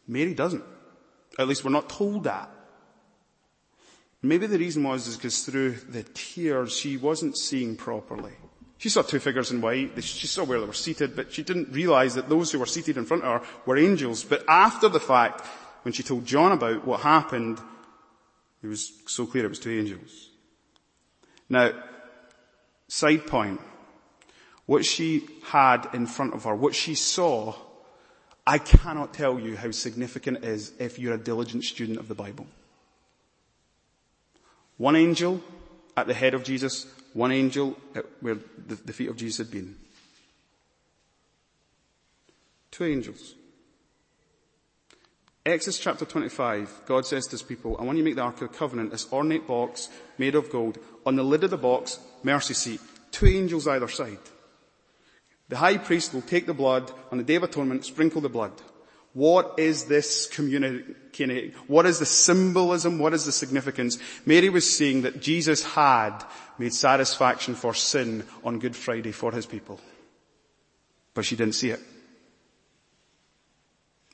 Mary 0.08 0.34
doesn't. 0.34 0.64
At 1.38 1.46
least 1.46 1.64
we're 1.64 1.70
not 1.70 1.88
told 1.88 2.24
that. 2.24 2.50
Maybe 4.22 4.46
the 4.46 4.58
reason 4.58 4.82
was 4.82 5.06
is 5.06 5.16
because 5.16 5.44
through 5.44 5.72
the 5.72 6.02
tears 6.02 6.76
she 6.76 6.96
wasn't 6.96 7.36
seeing 7.36 7.76
properly. 7.76 8.32
She 8.78 8.88
saw 8.88 9.02
two 9.02 9.18
figures 9.18 9.50
in 9.50 9.60
white. 9.60 10.02
She 10.02 10.26
saw 10.26 10.44
where 10.44 10.60
they 10.60 10.66
were 10.66 10.72
seated, 10.72 11.16
but 11.16 11.32
she 11.32 11.42
didn't 11.42 11.72
realize 11.72 12.14
that 12.14 12.28
those 12.28 12.52
who 12.52 12.58
were 12.58 12.66
seated 12.66 12.96
in 12.96 13.06
front 13.06 13.24
of 13.24 13.40
her 13.40 13.48
were 13.64 13.78
angels. 13.78 14.22
But 14.22 14.44
after 14.48 14.88
the 14.88 15.00
fact, 15.00 15.42
when 15.82 15.92
she 15.92 16.02
told 16.02 16.26
John 16.26 16.52
about 16.52 16.86
what 16.86 17.00
happened, 17.00 17.58
it 18.62 18.66
was 18.66 18.92
so 19.06 19.26
clear 19.26 19.46
it 19.46 19.48
was 19.48 19.58
two 19.58 19.78
angels. 19.78 20.30
Now, 21.48 21.72
side 22.88 23.26
point. 23.26 23.60
What 24.66 24.84
she 24.84 25.28
had 25.44 25.88
in 25.92 26.06
front 26.06 26.34
of 26.34 26.42
her, 26.44 26.54
what 26.54 26.74
she 26.74 26.96
saw, 26.96 27.54
I 28.44 28.58
cannot 28.58 29.14
tell 29.14 29.38
you 29.38 29.56
how 29.56 29.70
significant 29.70 30.38
it 30.38 30.44
is 30.44 30.72
if 30.80 30.98
you're 30.98 31.14
a 31.14 31.18
diligent 31.18 31.62
student 31.62 31.98
of 31.98 32.08
the 32.08 32.16
Bible. 32.16 32.46
One 34.78 34.96
angel 34.96 35.42
at 35.96 36.06
the 36.06 36.14
head 36.14 36.34
of 36.34 36.44
Jesus, 36.44 36.86
one 37.14 37.32
angel 37.32 37.76
where 38.20 38.36
the, 38.66 38.92
feet 38.92 39.08
of 39.08 39.16
Jesus 39.16 39.38
had 39.38 39.50
been. 39.50 39.76
Two 42.70 42.84
angels. 42.84 43.34
Exodus 45.46 45.78
chapter 45.78 46.04
25, 46.04 46.82
God 46.86 47.06
says 47.06 47.26
to 47.26 47.30
his 47.32 47.42
people, 47.42 47.76
I 47.78 47.84
want 47.84 47.96
you 47.96 48.04
to 48.04 48.08
make 48.08 48.16
the 48.16 48.22
Ark 48.22 48.42
of 48.42 48.52
the 48.52 48.58
Covenant, 48.58 48.90
this 48.90 49.10
ornate 49.12 49.46
box 49.46 49.88
made 50.18 50.34
of 50.34 50.50
gold. 50.50 50.78
On 51.06 51.16
the 51.16 51.22
lid 51.22 51.44
of 51.44 51.50
the 51.50 51.56
box, 51.56 52.00
mercy 52.22 52.52
seat, 52.52 52.80
two 53.12 53.26
angels 53.26 53.68
either 53.68 53.88
side. 53.88 54.18
The 55.48 55.56
high 55.56 55.78
priest 55.78 56.12
will 56.12 56.22
take 56.22 56.46
the 56.46 56.52
blood 56.52 56.90
on 57.12 57.18
the 57.18 57.24
day 57.24 57.36
of 57.36 57.44
atonement, 57.44 57.84
sprinkle 57.84 58.20
the 58.20 58.28
blood. 58.28 58.52
What 59.16 59.54
is 59.56 59.84
this 59.84 60.26
communicating? 60.26 61.52
What 61.68 61.86
is 61.86 62.00
the 62.00 62.04
symbolism? 62.04 62.98
What 62.98 63.14
is 63.14 63.24
the 63.24 63.32
significance? 63.32 63.98
Mary 64.26 64.50
was 64.50 64.70
saying 64.70 65.02
that 65.02 65.22
Jesus 65.22 65.64
had 65.64 66.22
made 66.58 66.74
satisfaction 66.74 67.54
for 67.54 67.72
sin 67.72 68.24
on 68.44 68.58
Good 68.58 68.76
Friday 68.76 69.12
for 69.12 69.32
his 69.32 69.46
people. 69.46 69.80
But 71.14 71.24
she 71.24 71.34
didn't 71.34 71.54
see 71.54 71.70
it. 71.70 71.80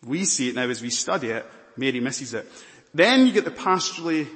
We 0.06 0.24
see 0.24 0.50
it 0.50 0.54
now 0.54 0.68
as 0.68 0.80
we 0.80 0.90
study 0.90 1.30
it. 1.30 1.46
Mary 1.76 1.98
misses 1.98 2.32
it. 2.32 2.48
Then 2.94 3.26
you 3.26 3.32
get 3.32 3.44
the 3.44 3.50
pastorally 3.50 4.28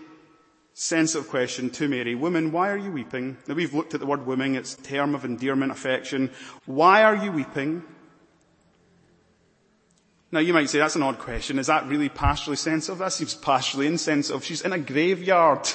sensitive 0.74 1.28
question 1.28 1.70
to 1.70 1.86
Mary. 1.86 2.16
Woman, 2.16 2.50
why 2.50 2.70
are 2.70 2.76
you 2.76 2.90
weeping? 2.90 3.36
Now 3.46 3.54
we've 3.54 3.72
looked 3.72 3.94
at 3.94 4.00
the 4.00 4.06
word 4.06 4.26
woman. 4.26 4.56
It's 4.56 4.74
a 4.74 4.82
term 4.82 5.14
of 5.14 5.24
endearment, 5.24 5.70
affection. 5.70 6.32
Why 6.64 7.04
are 7.04 7.14
you 7.14 7.30
weeping? 7.30 7.84
Now 10.36 10.42
you 10.42 10.52
might 10.52 10.68
say 10.68 10.80
that's 10.80 10.96
an 10.96 11.02
odd 11.02 11.18
question. 11.18 11.58
Is 11.58 11.68
that 11.68 11.88
really 11.88 12.10
pastorally 12.10 12.58
sensitive? 12.58 12.98
That 12.98 13.14
seems 13.14 13.34
pastorally 13.34 13.86
insensitive. 13.86 14.44
She's 14.44 14.60
in 14.60 14.74
a 14.74 14.78
graveyard. 14.78 15.66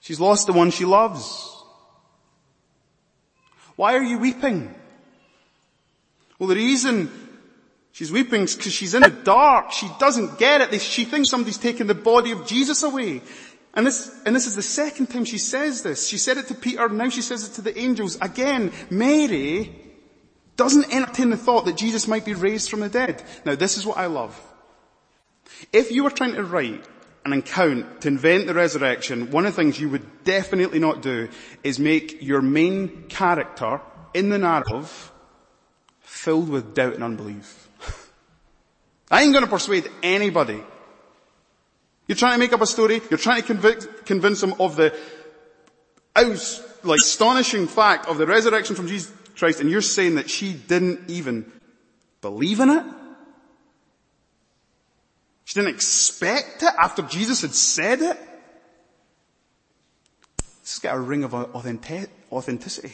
She's 0.00 0.20
lost 0.20 0.46
the 0.46 0.52
one 0.52 0.72
she 0.72 0.84
loves. 0.84 1.56
Why 3.76 3.96
are 3.96 4.02
you 4.02 4.18
weeping? 4.18 4.74
Well, 6.38 6.50
the 6.50 6.56
reason 6.56 7.10
she's 7.92 8.12
weeping 8.12 8.42
is 8.42 8.56
because 8.56 8.74
she's 8.74 8.92
in 8.92 9.00
the 9.00 9.08
dark. 9.08 9.72
She 9.72 9.88
doesn't 9.98 10.38
get 10.38 10.60
it. 10.60 10.82
She 10.82 11.06
thinks 11.06 11.30
somebody's 11.30 11.56
taken 11.56 11.86
the 11.86 11.94
body 11.94 12.32
of 12.32 12.46
Jesus 12.46 12.82
away. 12.82 13.22
And 13.72 13.86
this, 13.86 14.14
and 14.26 14.36
this 14.36 14.46
is 14.46 14.54
the 14.54 14.60
second 14.60 15.06
time 15.06 15.24
she 15.24 15.38
says 15.38 15.82
this. 15.82 16.06
She 16.06 16.18
said 16.18 16.36
it 16.36 16.48
to 16.48 16.54
Peter, 16.54 16.90
now 16.90 17.08
she 17.08 17.22
says 17.22 17.48
it 17.48 17.54
to 17.54 17.62
the 17.62 17.78
angels. 17.78 18.18
Again, 18.20 18.70
Mary 18.90 19.79
doesn't 20.60 20.92
entertain 20.94 21.30
the 21.30 21.38
thought 21.38 21.64
that 21.64 21.78
Jesus 21.78 22.06
might 22.06 22.26
be 22.26 22.34
raised 22.34 22.68
from 22.68 22.80
the 22.80 22.88
dead. 22.90 23.22
Now 23.46 23.54
this 23.54 23.78
is 23.78 23.86
what 23.86 23.96
I 23.96 24.04
love. 24.04 24.38
If 25.72 25.90
you 25.90 26.04
were 26.04 26.10
trying 26.10 26.34
to 26.34 26.44
write 26.44 26.84
an 27.24 27.32
account 27.32 28.02
to 28.02 28.08
invent 28.08 28.46
the 28.46 28.52
resurrection, 28.52 29.30
one 29.30 29.46
of 29.46 29.56
the 29.56 29.62
things 29.62 29.80
you 29.80 29.88
would 29.88 30.22
definitely 30.24 30.78
not 30.78 31.00
do 31.00 31.30
is 31.64 31.78
make 31.78 32.20
your 32.20 32.42
main 32.42 33.04
character 33.08 33.80
in 34.12 34.28
the 34.28 34.36
narrative 34.36 35.10
filled 36.00 36.50
with 36.50 36.74
doubt 36.74 36.92
and 36.92 37.04
unbelief. 37.04 37.70
I 39.10 39.22
ain't 39.22 39.32
gonna 39.32 39.46
persuade 39.46 39.88
anybody. 40.02 40.62
You're 42.06 42.16
trying 42.16 42.34
to 42.34 42.38
make 42.38 42.52
up 42.52 42.60
a 42.60 42.66
story, 42.66 43.00
you're 43.08 43.16
trying 43.16 43.40
to 43.40 43.46
convince, 43.46 43.88
convince 44.04 44.42
them 44.42 44.52
of 44.60 44.76
the 44.76 44.94
like 46.14 46.98
astonishing 46.98 47.66
fact 47.66 48.08
of 48.08 48.18
the 48.18 48.26
resurrection 48.26 48.76
from 48.76 48.88
Jesus 48.88 49.10
Christ 49.40 49.60
and 49.60 49.70
you're 49.70 49.80
saying 49.80 50.14
that 50.14 50.30
she 50.30 50.52
didn't 50.52 51.10
even 51.10 51.50
believe 52.20 52.60
in 52.60 52.70
it? 52.70 52.84
She 55.44 55.54
didn't 55.58 55.74
expect 55.74 56.62
it 56.62 56.72
after 56.78 57.02
Jesus 57.02 57.42
had 57.42 57.54
said 57.54 58.00
it? 58.02 58.16
This 60.38 60.74
has 60.74 60.78
got 60.78 60.94
a 60.94 61.00
ring 61.00 61.24
of 61.24 61.34
authenticity. 61.34 62.92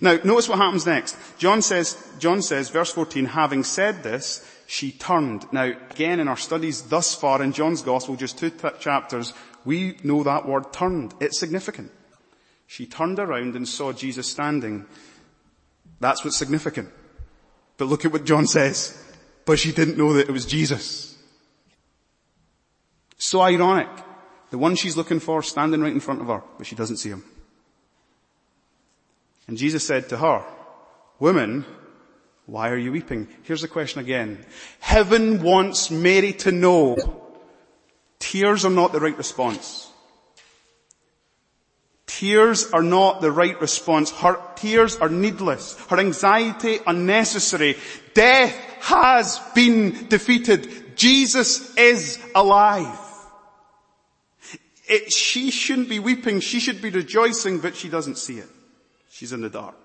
Now, 0.00 0.18
notice 0.24 0.48
what 0.48 0.58
happens 0.58 0.84
next. 0.84 1.16
John 1.38 1.62
says, 1.62 1.96
John 2.18 2.42
says, 2.42 2.70
verse 2.70 2.90
14, 2.90 3.26
having 3.26 3.62
said 3.62 4.02
this, 4.02 4.44
she 4.66 4.90
turned. 4.90 5.50
Now, 5.52 5.72
again, 5.90 6.18
in 6.18 6.26
our 6.26 6.36
studies 6.36 6.82
thus 6.82 7.14
far 7.14 7.40
in 7.42 7.52
John's 7.52 7.82
Gospel, 7.82 8.16
just 8.16 8.38
two 8.38 8.50
t- 8.50 8.68
chapters, 8.80 9.32
we 9.64 9.96
know 10.02 10.24
that 10.24 10.46
word 10.46 10.72
turned. 10.72 11.14
It's 11.20 11.38
significant. 11.38 11.92
She 12.66 12.86
turned 12.86 13.20
around 13.20 13.54
and 13.54 13.68
saw 13.68 13.92
Jesus 13.92 14.26
standing. 14.26 14.86
That's 16.00 16.24
what's 16.24 16.36
significant. 16.36 16.90
But 17.78 17.86
look 17.86 18.04
at 18.04 18.12
what 18.12 18.24
John 18.24 18.46
says. 18.46 19.02
But 19.44 19.58
she 19.58 19.72
didn't 19.72 19.96
know 19.96 20.12
that 20.14 20.28
it 20.28 20.32
was 20.32 20.46
Jesus. 20.46 21.16
So 23.18 23.40
ironic. 23.40 23.88
The 24.50 24.58
one 24.58 24.76
she's 24.76 24.96
looking 24.96 25.20
for 25.20 25.42
standing 25.42 25.80
right 25.80 25.92
in 25.92 26.00
front 26.00 26.20
of 26.20 26.28
her, 26.28 26.42
but 26.56 26.66
she 26.66 26.76
doesn't 26.76 26.98
see 26.98 27.10
him. 27.10 27.24
And 29.48 29.56
Jesus 29.56 29.86
said 29.86 30.08
to 30.10 30.16
her, 30.16 30.44
woman, 31.18 31.64
why 32.46 32.70
are 32.70 32.76
you 32.76 32.92
weeping? 32.92 33.28
Here's 33.42 33.62
the 33.62 33.68
question 33.68 34.00
again. 34.00 34.44
Heaven 34.80 35.42
wants 35.42 35.90
Mary 35.90 36.32
to 36.34 36.52
know 36.52 36.96
tears 38.18 38.64
are 38.64 38.70
not 38.70 38.92
the 38.92 39.00
right 39.00 39.16
response. 39.16 39.85
Tears 42.16 42.72
are 42.72 42.82
not 42.82 43.20
the 43.20 43.30
right 43.30 43.60
response. 43.60 44.10
Her 44.10 44.40
tears 44.54 44.96
are 44.96 45.10
needless. 45.10 45.78
Her 45.90 46.00
anxiety 46.00 46.78
unnecessary. 46.86 47.76
Death 48.14 48.54
has 48.80 49.38
been 49.54 50.08
defeated. 50.08 50.96
Jesus 50.96 51.76
is 51.76 52.18
alive. 52.34 52.98
It, 54.88 55.12
she 55.12 55.50
shouldn't 55.50 55.90
be 55.90 55.98
weeping. 55.98 56.40
She 56.40 56.58
should 56.58 56.80
be 56.80 56.88
rejoicing, 56.88 57.58
but 57.58 57.76
she 57.76 57.90
doesn't 57.90 58.16
see 58.16 58.38
it. 58.38 58.48
She's 59.10 59.34
in 59.34 59.42
the 59.42 59.50
dark. 59.50 59.76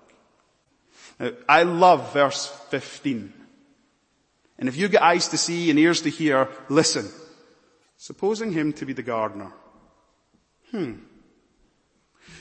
Now, 1.20 1.32
I 1.46 1.64
love 1.64 2.14
verse 2.14 2.46
15. 2.70 3.30
And 4.58 4.70
if 4.70 4.76
you 4.78 4.88
get 4.88 5.02
eyes 5.02 5.28
to 5.28 5.36
see 5.36 5.68
and 5.68 5.78
ears 5.78 6.00
to 6.00 6.08
hear, 6.08 6.48
listen. 6.70 7.10
Supposing 7.98 8.52
him 8.52 8.72
to 8.72 8.86
be 8.86 8.94
the 8.94 9.02
gardener. 9.02 9.52
Hmm. 10.70 10.94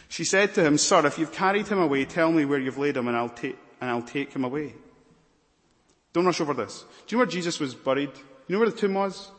She 0.07 0.23
said 0.23 0.53
to 0.55 0.63
him, 0.63 0.77
Sir, 0.77 1.05
if 1.05 1.17
you've 1.17 1.31
carried 1.31 1.67
him 1.67 1.79
away, 1.79 2.05
tell 2.05 2.31
me 2.31 2.45
where 2.45 2.59
you've 2.59 2.77
laid 2.77 2.97
him 2.97 3.07
and 3.07 3.15
I'll 3.15 3.29
take, 3.29 3.57
and 3.79 3.89
I'll 3.89 4.01
take 4.01 4.33
him 4.33 4.43
away. 4.43 4.73
Don't 6.13 6.25
rush 6.25 6.41
over 6.41 6.53
this. 6.53 6.83
Do 7.07 7.15
you 7.15 7.17
know 7.17 7.25
where 7.25 7.31
Jesus 7.31 7.59
was 7.59 7.73
buried? 7.73 8.11
You 8.47 8.55
know 8.55 8.59
where 8.59 8.69
the 8.69 8.77
tomb 8.77 8.95
was? 8.95 9.31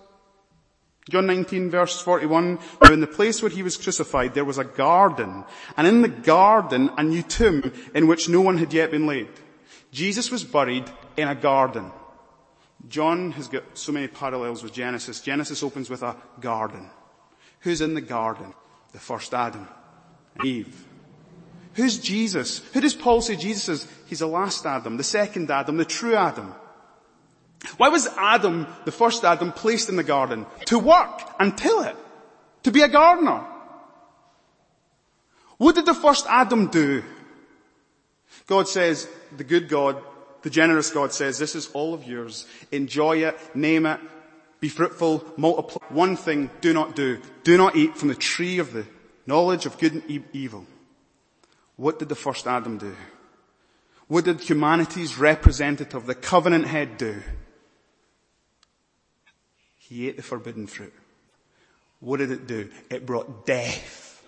John 1.10 1.26
19 1.26 1.70
verse 1.70 2.00
41, 2.00 2.58
now 2.82 2.92
in 2.92 3.00
the 3.00 3.08
place 3.08 3.42
where 3.42 3.50
he 3.50 3.62
was 3.62 3.76
crucified 3.76 4.34
there 4.34 4.44
was 4.44 4.58
a 4.58 4.64
garden, 4.64 5.44
and 5.76 5.86
in 5.86 6.00
the 6.00 6.08
garden 6.08 6.90
a 6.96 7.02
new 7.02 7.22
tomb 7.22 7.72
in 7.92 8.06
which 8.06 8.28
no 8.28 8.40
one 8.40 8.58
had 8.58 8.72
yet 8.72 8.92
been 8.92 9.06
laid. 9.06 9.28
Jesus 9.90 10.30
was 10.30 10.44
buried 10.44 10.88
in 11.16 11.26
a 11.26 11.34
garden. 11.34 11.90
John 12.88 13.32
has 13.32 13.48
got 13.48 13.64
so 13.74 13.92
many 13.92 14.06
parallels 14.06 14.62
with 14.62 14.72
Genesis. 14.72 15.20
Genesis 15.20 15.62
opens 15.62 15.90
with 15.90 16.02
a 16.02 16.16
garden. 16.40 16.88
Who's 17.60 17.80
in 17.80 17.94
the 17.94 18.00
garden? 18.00 18.54
The 18.92 18.98
first 18.98 19.34
Adam. 19.34 19.68
Eve. 20.44 20.86
Who's 21.74 21.98
Jesus? 21.98 22.58
Who 22.72 22.80
does 22.80 22.94
Paul 22.94 23.20
say 23.20 23.36
Jesus 23.36 23.68
is? 23.68 23.88
He's 24.06 24.18
the 24.18 24.26
last 24.26 24.66
Adam, 24.66 24.96
the 24.98 25.04
second 25.04 25.50
Adam, 25.50 25.78
the 25.78 25.84
true 25.84 26.14
Adam. 26.14 26.54
Why 27.76 27.88
was 27.88 28.08
Adam, 28.18 28.66
the 28.84 28.92
first 28.92 29.24
Adam, 29.24 29.52
placed 29.52 29.88
in 29.88 29.96
the 29.96 30.02
garden? 30.02 30.46
To 30.66 30.78
work 30.78 31.22
and 31.38 31.56
till 31.56 31.82
it. 31.82 31.96
To 32.64 32.72
be 32.72 32.82
a 32.82 32.88
gardener. 32.88 33.46
What 35.56 35.76
did 35.76 35.86
the 35.86 35.94
first 35.94 36.26
Adam 36.28 36.66
do? 36.66 37.02
God 38.46 38.68
says, 38.68 39.08
the 39.36 39.44
good 39.44 39.68
God, 39.68 40.02
the 40.42 40.50
generous 40.50 40.90
God 40.90 41.12
says, 41.12 41.38
this 41.38 41.54
is 41.54 41.68
all 41.68 41.94
of 41.94 42.04
yours. 42.04 42.46
Enjoy 42.72 43.18
it, 43.18 43.38
name 43.54 43.86
it, 43.86 44.00
be 44.60 44.68
fruitful, 44.68 45.24
multiply. 45.36 45.86
One 45.88 46.16
thing 46.16 46.50
do 46.60 46.72
not 46.72 46.96
do. 46.96 47.20
Do 47.44 47.56
not 47.56 47.76
eat 47.76 47.96
from 47.96 48.08
the 48.08 48.14
tree 48.14 48.58
of 48.58 48.72
the 48.72 48.86
Knowledge 49.26 49.66
of 49.66 49.78
good 49.78 49.94
and 49.94 50.24
evil. 50.32 50.66
What 51.76 51.98
did 51.98 52.08
the 52.08 52.14
first 52.14 52.46
Adam 52.46 52.78
do? 52.78 52.96
What 54.08 54.24
did 54.24 54.40
humanity's 54.40 55.16
representative, 55.16 56.06
the 56.06 56.14
covenant 56.14 56.66
head 56.66 56.98
do? 56.98 57.22
He 59.78 60.08
ate 60.08 60.16
the 60.16 60.22
forbidden 60.22 60.66
fruit. 60.66 60.92
What 62.00 62.18
did 62.18 62.30
it 62.30 62.46
do? 62.46 62.68
It 62.90 63.06
brought 63.06 63.46
death 63.46 64.22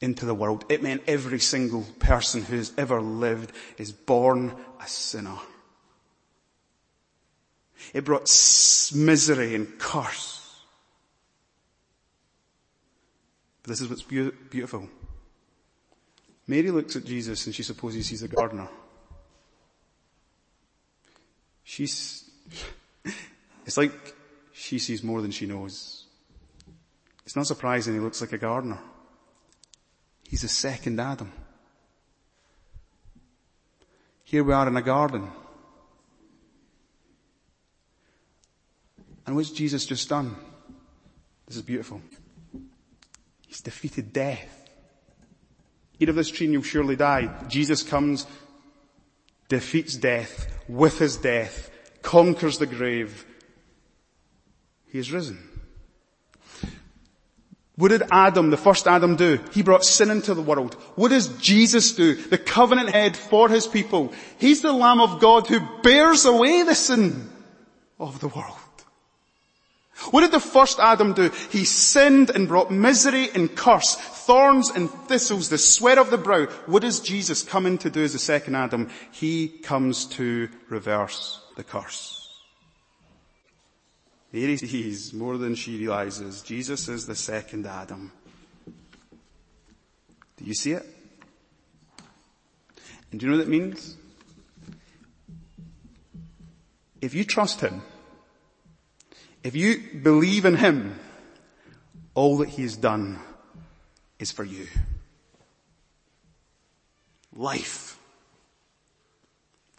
into 0.00 0.24
the 0.24 0.34
world. 0.34 0.64
It 0.68 0.82
meant 0.82 1.02
every 1.06 1.40
single 1.40 1.82
person 1.98 2.42
who's 2.42 2.72
ever 2.78 3.00
lived 3.00 3.52
is 3.76 3.92
born 3.92 4.54
a 4.80 4.88
sinner. 4.88 5.38
It 7.92 8.04
brought 8.04 8.28
misery 8.94 9.54
and 9.54 9.78
curse. 9.78 10.37
This 13.68 13.82
is 13.82 13.90
what's 13.90 14.02
be- 14.02 14.30
beautiful. 14.48 14.88
Mary 16.46 16.70
looks 16.70 16.96
at 16.96 17.04
Jesus 17.04 17.44
and 17.44 17.54
she 17.54 17.62
supposes 17.62 18.08
he's 18.08 18.22
a 18.22 18.28
gardener. 18.28 18.66
She's, 21.64 22.30
it's 23.66 23.76
like 23.76 23.92
she 24.54 24.78
sees 24.78 25.04
more 25.04 25.20
than 25.20 25.30
she 25.30 25.44
knows. 25.44 26.06
It's 27.26 27.36
not 27.36 27.46
surprising 27.46 27.92
he 27.92 28.00
looks 28.00 28.22
like 28.22 28.32
a 28.32 28.38
gardener. 28.38 28.78
He's 30.26 30.44
a 30.44 30.48
second 30.48 30.98
Adam. 30.98 31.30
Here 34.24 34.42
we 34.42 34.54
are 34.54 34.66
in 34.66 34.76
a 34.78 34.82
garden. 34.82 35.30
And 39.26 39.36
what's 39.36 39.50
Jesus 39.50 39.84
just 39.84 40.08
done? 40.08 40.36
This 41.46 41.56
is 41.56 41.62
beautiful. 41.62 42.00
He's 43.48 43.62
defeated 43.62 44.12
death. 44.12 44.70
Eat 45.98 46.08
of 46.08 46.14
this 46.14 46.30
tree 46.30 46.46
and 46.46 46.52
you'll 46.52 46.62
surely 46.62 46.94
die. 46.94 47.34
Jesus 47.48 47.82
comes 47.82 48.26
defeats 49.48 49.96
death 49.96 50.46
with 50.68 50.98
his 50.98 51.16
death, 51.16 51.70
conquers 52.02 52.58
the 52.58 52.66
grave. 52.66 53.24
He 54.86 54.98
is 54.98 55.10
risen. 55.10 55.38
What 57.76 57.88
did 57.88 58.02
Adam, 58.10 58.50
the 58.50 58.56
first 58.56 58.86
Adam 58.86 59.16
do? 59.16 59.38
He 59.52 59.62
brought 59.62 59.84
sin 59.84 60.10
into 60.10 60.34
the 60.34 60.42
world. 60.42 60.74
What 60.96 61.08
does 61.08 61.28
Jesus 61.38 61.92
do? 61.92 62.14
The 62.14 62.36
covenant 62.36 62.90
head 62.90 63.16
for 63.16 63.48
his 63.48 63.66
people. 63.66 64.12
He's 64.38 64.62
the 64.62 64.72
Lamb 64.72 65.00
of 65.00 65.20
God 65.20 65.46
who 65.46 65.60
bears 65.82 66.24
away 66.24 66.64
the 66.64 66.74
sin 66.74 67.30
of 67.98 68.20
the 68.20 68.28
world. 68.28 68.58
What 70.10 70.20
did 70.20 70.30
the 70.30 70.40
first 70.40 70.78
Adam 70.78 71.12
do? 71.12 71.30
He 71.50 71.64
sinned 71.64 72.30
and 72.30 72.46
brought 72.46 72.70
misery 72.70 73.28
and 73.34 73.54
curse, 73.54 73.96
thorns 73.96 74.70
and 74.70 74.90
thistles, 74.90 75.48
the 75.48 75.58
sweat 75.58 75.98
of 75.98 76.10
the 76.10 76.18
brow. 76.18 76.46
What 76.66 76.82
does 76.82 77.00
Jesus 77.00 77.42
come 77.42 77.66
in 77.66 77.78
to 77.78 77.90
do 77.90 78.04
as 78.04 78.12
the 78.12 78.18
second 78.18 78.54
Adam? 78.54 78.90
He 79.10 79.48
comes 79.48 80.06
to 80.06 80.48
reverse 80.68 81.40
the 81.56 81.64
curse. 81.64 82.14
Mary 84.32 84.56
sees 84.56 85.12
more 85.12 85.36
than 85.36 85.54
she 85.54 85.78
realizes. 85.78 86.42
Jesus 86.42 86.88
is 86.88 87.06
the 87.06 87.16
second 87.16 87.66
Adam. 87.66 88.12
Do 90.36 90.44
you 90.44 90.54
see 90.54 90.72
it? 90.72 90.86
And 93.10 93.18
do 93.18 93.26
you 93.26 93.32
know 93.32 93.38
what 93.38 93.46
that 93.46 93.50
means? 93.50 93.96
If 97.00 97.14
you 97.14 97.24
trust 97.24 97.60
Him, 97.60 97.82
if 99.42 99.54
you 99.54 100.00
believe 100.02 100.44
in 100.44 100.56
Him, 100.56 100.98
all 102.14 102.38
that 102.38 102.48
He 102.48 102.62
has 102.62 102.76
done 102.76 103.18
is 104.18 104.32
for 104.32 104.44
you. 104.44 104.66
Life. 107.34 107.98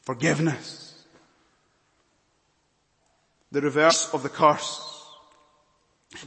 Forgiveness 0.02 0.90
the 3.52 3.62
reverse 3.62 4.14
of 4.14 4.24
the 4.24 4.30
curse. 4.30 4.86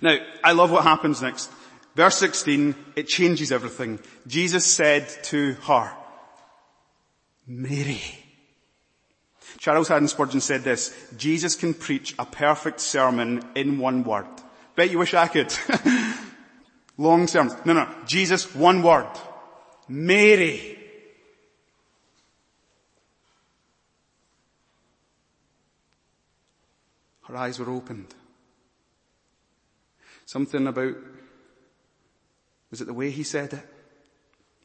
Now, 0.00 0.16
I 0.42 0.52
love 0.52 0.70
what 0.70 0.84
happens 0.84 1.22
next. 1.22 1.50
Verse 1.94 2.16
16, 2.16 2.74
it 2.96 3.06
changes 3.06 3.52
everything. 3.52 4.00
Jesus 4.26 4.64
said 4.64 5.08
to 5.24 5.54
her, 5.66 5.92
Mary. 7.46 8.21
Charles 9.62 9.86
Haddon 9.86 10.08
Spurgeon 10.08 10.40
said 10.40 10.64
this, 10.64 10.92
Jesus 11.16 11.54
can 11.54 11.72
preach 11.72 12.16
a 12.18 12.26
perfect 12.26 12.80
sermon 12.80 13.44
in 13.54 13.78
one 13.78 14.02
word. 14.02 14.26
Bet 14.74 14.90
you 14.90 14.98
wish 14.98 15.14
I 15.14 15.28
could. 15.28 15.54
Long 16.98 17.28
sermons. 17.28 17.54
No, 17.64 17.72
no. 17.72 17.88
Jesus, 18.04 18.52
one 18.56 18.82
word. 18.82 19.06
Mary. 19.86 20.76
Her 27.28 27.36
eyes 27.36 27.60
were 27.60 27.70
opened. 27.70 28.12
Something 30.26 30.66
about, 30.66 30.96
was 32.68 32.80
it 32.80 32.88
the 32.88 32.94
way 32.94 33.12
he 33.12 33.22
said 33.22 33.52
it? 33.52 33.64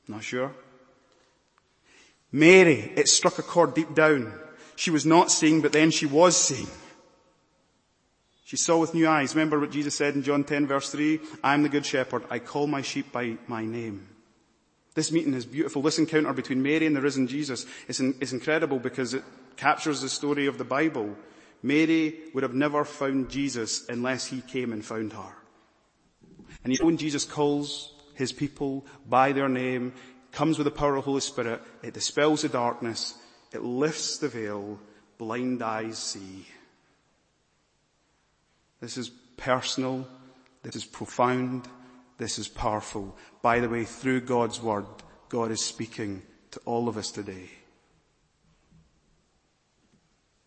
Not 0.07 0.23
sure. 0.23 0.55
Mary, 2.31 2.93
it 2.95 3.07
struck 3.07 3.37
a 3.37 3.43
chord 3.43 3.75
deep 3.75 3.93
down. 3.93 4.33
She 4.77 4.91
was 4.91 5.07
not 5.07 5.31
seeing, 5.31 5.61
but 5.61 5.71
then 5.71 5.89
she 5.89 6.05
was 6.05 6.37
seeing. 6.37 6.67
She 8.45 8.57
saw 8.57 8.77
with 8.77 8.93
new 8.93 9.07
eyes. 9.07 9.35
Remember 9.35 9.59
what 9.59 9.71
Jesus 9.71 9.95
said 9.95 10.13
in 10.13 10.21
John 10.21 10.43
10 10.43 10.67
verse 10.67 10.91
3? 10.91 11.19
I 11.43 11.55
am 11.55 11.63
the 11.63 11.69
good 11.69 11.85
shepherd. 11.85 12.23
I 12.29 12.37
call 12.37 12.67
my 12.67 12.83
sheep 12.83 13.11
by 13.11 13.37
my 13.47 13.65
name. 13.65 14.07
This 14.93 15.11
meeting 15.11 15.33
is 15.33 15.47
beautiful. 15.47 15.81
This 15.81 15.97
encounter 15.97 16.31
between 16.31 16.61
Mary 16.61 16.85
and 16.85 16.95
the 16.95 17.01
risen 17.01 17.27
Jesus 17.27 17.65
is, 17.87 17.99
in, 17.99 18.15
is 18.21 18.33
incredible 18.33 18.77
because 18.77 19.15
it 19.15 19.23
captures 19.57 20.01
the 20.01 20.09
story 20.09 20.45
of 20.45 20.59
the 20.59 20.63
Bible. 20.63 21.15
Mary 21.63 22.19
would 22.35 22.43
have 22.43 22.53
never 22.53 22.85
found 22.85 23.29
Jesus 23.29 23.89
unless 23.89 24.27
he 24.27 24.41
came 24.41 24.71
and 24.71 24.85
found 24.85 25.11
her. 25.13 25.35
And 26.63 26.71
you 26.71 26.77
know 26.79 26.85
when 26.85 26.97
Jesus 26.97 27.25
calls 27.25 27.93
his 28.13 28.31
people 28.31 28.85
by 29.09 29.31
their 29.31 29.49
name, 29.49 29.93
comes 30.31 30.59
with 30.59 30.65
the 30.65 30.71
power 30.71 30.95
of 30.95 31.03
the 31.03 31.09
Holy 31.09 31.21
Spirit, 31.21 31.61
it 31.81 31.95
dispels 31.95 32.43
the 32.43 32.49
darkness, 32.49 33.15
it 33.53 33.63
lifts 33.63 34.17
the 34.17 34.27
veil, 34.27 34.79
blind 35.17 35.61
eyes 35.61 35.97
see. 35.97 36.45
This 38.79 38.97
is 38.97 39.09
personal, 39.37 40.07
this 40.63 40.75
is 40.75 40.85
profound, 40.85 41.67
this 42.17 42.39
is 42.39 42.47
powerful. 42.47 43.15
By 43.41 43.59
the 43.59 43.69
way, 43.69 43.85
through 43.85 44.21
God's 44.21 44.61
word, 44.61 44.85
God 45.29 45.51
is 45.51 45.63
speaking 45.63 46.21
to 46.51 46.61
all 46.65 46.87
of 46.87 46.97
us 46.97 47.11
today. 47.11 47.49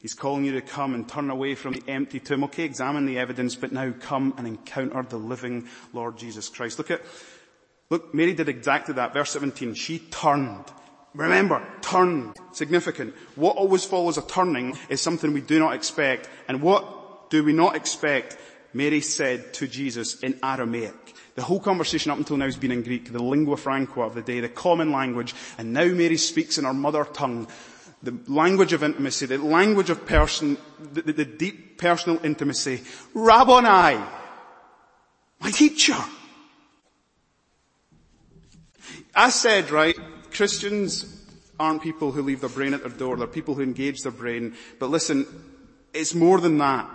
He's 0.00 0.14
calling 0.14 0.44
you 0.44 0.52
to 0.52 0.62
come 0.62 0.94
and 0.94 1.06
turn 1.06 1.28
away 1.28 1.54
from 1.54 1.74
the 1.74 1.82
empty 1.86 2.20
tomb. 2.20 2.44
Okay, 2.44 2.64
examine 2.64 3.04
the 3.04 3.18
evidence, 3.18 3.54
but 3.54 3.70
now 3.70 3.92
come 4.00 4.32
and 4.38 4.46
encounter 4.46 5.02
the 5.02 5.18
living 5.18 5.68
Lord 5.92 6.16
Jesus 6.16 6.48
Christ. 6.48 6.78
Look 6.78 6.90
at, 6.90 7.02
look, 7.90 8.14
Mary 8.14 8.32
did 8.32 8.48
exactly 8.48 8.94
that. 8.94 9.12
Verse 9.12 9.30
17. 9.30 9.74
She 9.74 9.98
turned. 9.98 10.64
Remember, 11.14 11.66
turn, 11.80 12.32
Significant. 12.52 13.14
What 13.36 13.56
always 13.56 13.84
follows 13.84 14.18
a 14.18 14.22
turning 14.22 14.76
is 14.88 15.00
something 15.00 15.32
we 15.32 15.40
do 15.40 15.58
not 15.58 15.74
expect. 15.74 16.28
And 16.48 16.62
what 16.62 17.30
do 17.30 17.44
we 17.44 17.52
not 17.52 17.76
expect? 17.76 18.36
Mary 18.72 19.00
said 19.00 19.52
to 19.54 19.68
Jesus 19.68 20.20
in 20.20 20.38
Aramaic. 20.42 21.14
The 21.36 21.42
whole 21.42 21.60
conversation 21.60 22.10
up 22.10 22.18
until 22.18 22.36
now 22.36 22.44
has 22.44 22.56
been 22.56 22.72
in 22.72 22.82
Greek, 22.82 23.12
the 23.12 23.22
lingua 23.22 23.56
franca 23.56 24.02
of 24.02 24.14
the 24.14 24.22
day, 24.22 24.40
the 24.40 24.48
common 24.48 24.92
language, 24.92 25.34
and 25.58 25.72
now 25.72 25.86
Mary 25.86 26.16
speaks 26.16 26.58
in 26.58 26.64
her 26.64 26.74
mother 26.74 27.04
tongue 27.04 27.48
the 28.02 28.18
language 28.28 28.72
of 28.72 28.82
intimacy, 28.82 29.26
the 29.26 29.38
language 29.38 29.90
of 29.90 30.06
person, 30.06 30.56
the, 30.92 31.02
the, 31.02 31.12
the 31.12 31.24
deep 31.24 31.78
personal 31.78 32.18
intimacy. 32.24 32.82
Rabboni, 33.12 34.02
my 35.40 35.50
teacher. 35.50 35.96
I 39.14 39.28
said, 39.28 39.70
right, 39.70 39.96
Christians 40.32 41.04
aren't 41.58 41.82
people 41.82 42.12
who 42.12 42.22
leave 42.22 42.40
their 42.40 42.50
brain 42.50 42.74
at 42.74 42.80
their 42.80 42.90
door. 42.90 43.16
They're 43.16 43.26
people 43.26 43.54
who 43.54 43.62
engage 43.62 44.02
their 44.02 44.12
brain. 44.12 44.54
But 44.78 44.90
listen, 44.90 45.26
it's 45.92 46.14
more 46.14 46.40
than 46.40 46.58
that. 46.58 46.88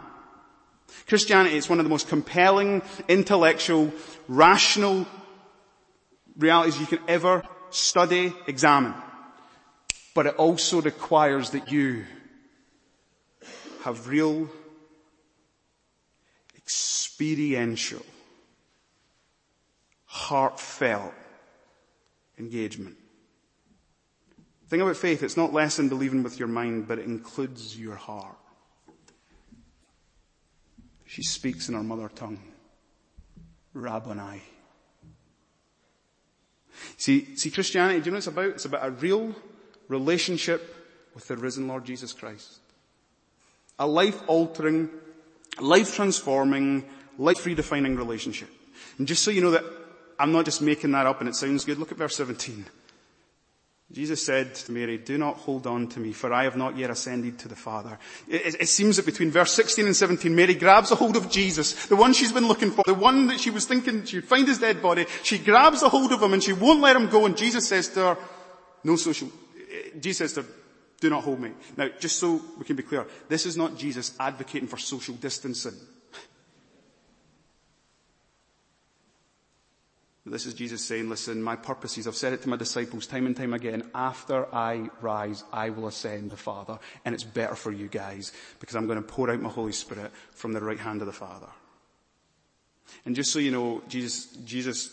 Christianity 1.07 1.55
is 1.55 1.69
one 1.69 1.79
of 1.79 1.85
the 1.85 1.89
most 1.89 2.07
compelling, 2.07 2.81
intellectual, 3.07 3.91
rational 4.27 5.05
realities 6.37 6.79
you 6.79 6.85
can 6.87 6.99
ever 7.07 7.43
study, 7.69 8.33
examine. 8.47 8.93
But 10.13 10.27
it 10.27 10.35
also 10.35 10.81
requires 10.81 11.51
that 11.51 11.71
you 11.71 12.05
have 13.83 14.07
real 14.07 14.49
experiential, 16.55 18.03
heartfelt 20.05 21.13
engagement. 22.39 22.97
The 24.65 24.69
thing 24.69 24.81
about 24.81 24.97
faith, 24.97 25.21
it's 25.21 25.37
not 25.37 25.53
less 25.53 25.77
than 25.77 25.89
believing 25.89 26.23
with 26.23 26.39
your 26.39 26.47
mind, 26.47 26.87
but 26.87 26.97
it 26.97 27.05
includes 27.05 27.79
your 27.79 27.95
heart. 27.95 28.35
She 31.05 31.21
speaks 31.21 31.69
in 31.69 31.75
her 31.75 31.83
mother 31.83 32.09
tongue. 32.09 32.39
Rabboni. 33.73 34.41
See, 36.97 37.35
see 37.35 37.51
Christianity, 37.51 37.99
do 37.99 38.05
you 38.05 38.11
know 38.11 38.15
what 38.15 38.17
it's 38.17 38.27
about? 38.27 38.45
It's 38.47 38.65
about 38.65 38.87
a 38.87 38.91
real 38.91 39.35
relationship 39.87 40.75
with 41.13 41.27
the 41.27 41.37
risen 41.37 41.67
Lord 41.67 41.85
Jesus 41.85 42.11
Christ. 42.11 42.59
A 43.77 43.85
life 43.85 44.19
altering, 44.27 44.89
life 45.59 45.95
transforming, 45.95 46.85
life 47.19 47.43
redefining 47.43 47.97
relationship. 47.97 48.49
And 48.97 49.07
just 49.07 49.23
so 49.23 49.29
you 49.29 49.41
know 49.41 49.51
that 49.51 49.63
I'm 50.17 50.31
not 50.31 50.45
just 50.45 50.61
making 50.61 50.91
that 50.93 51.05
up 51.05 51.19
and 51.19 51.29
it 51.29 51.35
sounds 51.35 51.65
good, 51.65 51.77
look 51.77 51.91
at 51.91 51.97
verse 51.99 52.15
17. 52.15 52.65
Jesus 53.91 54.25
said 54.25 54.55
to 54.55 54.71
Mary, 54.71 54.97
do 54.97 55.17
not 55.17 55.37
hold 55.37 55.67
on 55.67 55.87
to 55.89 55.99
me, 55.99 56.11
for 56.11 56.33
I 56.33 56.45
have 56.45 56.57
not 56.57 56.75
yet 56.75 56.89
ascended 56.89 57.37
to 57.39 57.47
the 57.47 57.55
Father. 57.55 57.99
It, 58.27 58.55
it, 58.59 58.67
seems 58.67 58.97
that 58.97 59.05
between 59.05 59.29
verse 59.29 59.51
16 59.51 59.85
and 59.85 59.95
17, 59.95 60.35
Mary 60.35 60.55
grabs 60.55 60.91
a 60.91 60.95
hold 60.95 61.15
of 61.15 61.29
Jesus, 61.29 61.85
the 61.85 61.95
one 61.95 62.11
she's 62.13 62.31
been 62.31 62.47
looking 62.47 62.71
for, 62.71 62.83
the 62.85 62.95
one 62.95 63.27
that 63.27 63.39
she 63.39 63.51
was 63.51 63.65
thinking 63.65 64.03
she'd 64.03 64.25
find 64.25 64.47
his 64.47 64.57
dead 64.57 64.81
body. 64.81 65.05
She 65.21 65.37
grabs 65.37 65.83
a 65.83 65.89
hold 65.89 66.11
of 66.11 66.21
him 66.21 66.33
and 66.33 66.43
she 66.43 66.51
won't 66.51 66.81
let 66.81 66.95
him 66.95 67.09
go 67.09 67.25
and 67.25 67.37
Jesus 67.37 67.67
says 67.67 67.87
to 67.89 67.99
her, 67.99 68.17
no 68.83 68.95
social, 68.95 69.29
Jesus 69.99 70.17
says 70.17 70.33
to 70.33 70.41
her, 70.41 70.55
do 70.99 71.09
not 71.11 71.23
hold 71.23 71.39
me. 71.39 71.51
Now, 71.77 71.89
just 71.99 72.17
so 72.17 72.41
we 72.57 72.65
can 72.65 72.75
be 72.75 72.83
clear, 72.83 73.05
this 73.29 73.45
is 73.45 73.55
not 73.55 73.77
Jesus 73.77 74.15
advocating 74.19 74.67
for 74.67 74.77
social 74.77 75.13
distancing. 75.13 75.75
This 80.27 80.47
is 80.47 80.55
Jesus 80.55 80.83
saying, 80.83 81.07
listen, 81.07 81.43
my 81.43 81.55
purpose 81.55 81.99
is, 81.99 82.07
I've 82.07 82.15
said 82.15 82.33
it 82.33 82.41
to 82.41 82.49
my 82.49 82.55
disciples 82.55 83.05
time 83.05 83.27
and 83.27 83.37
time 83.37 83.53
again, 83.53 83.83
after 83.93 84.53
I 84.53 84.89
rise, 84.99 85.43
I 85.53 85.69
will 85.69 85.87
ascend 85.87 86.31
the 86.31 86.37
Father, 86.37 86.79
and 87.05 87.13
it's 87.13 87.23
better 87.23 87.53
for 87.55 87.71
you 87.71 87.87
guys, 87.87 88.31
because 88.59 88.75
I'm 88.75 88.87
going 88.87 88.97
to 88.97 89.07
pour 89.07 89.29
out 89.29 89.39
my 89.39 89.49
Holy 89.49 89.71
Spirit 89.71 90.11
from 90.31 90.53
the 90.53 90.61
right 90.61 90.79
hand 90.79 91.01
of 91.01 91.05
the 91.05 91.13
Father. 91.13 91.49
And 93.05 93.15
just 93.15 93.31
so 93.31 93.37
you 93.37 93.51
know, 93.51 93.83
Jesus, 93.87 94.25
Jesus 94.45 94.89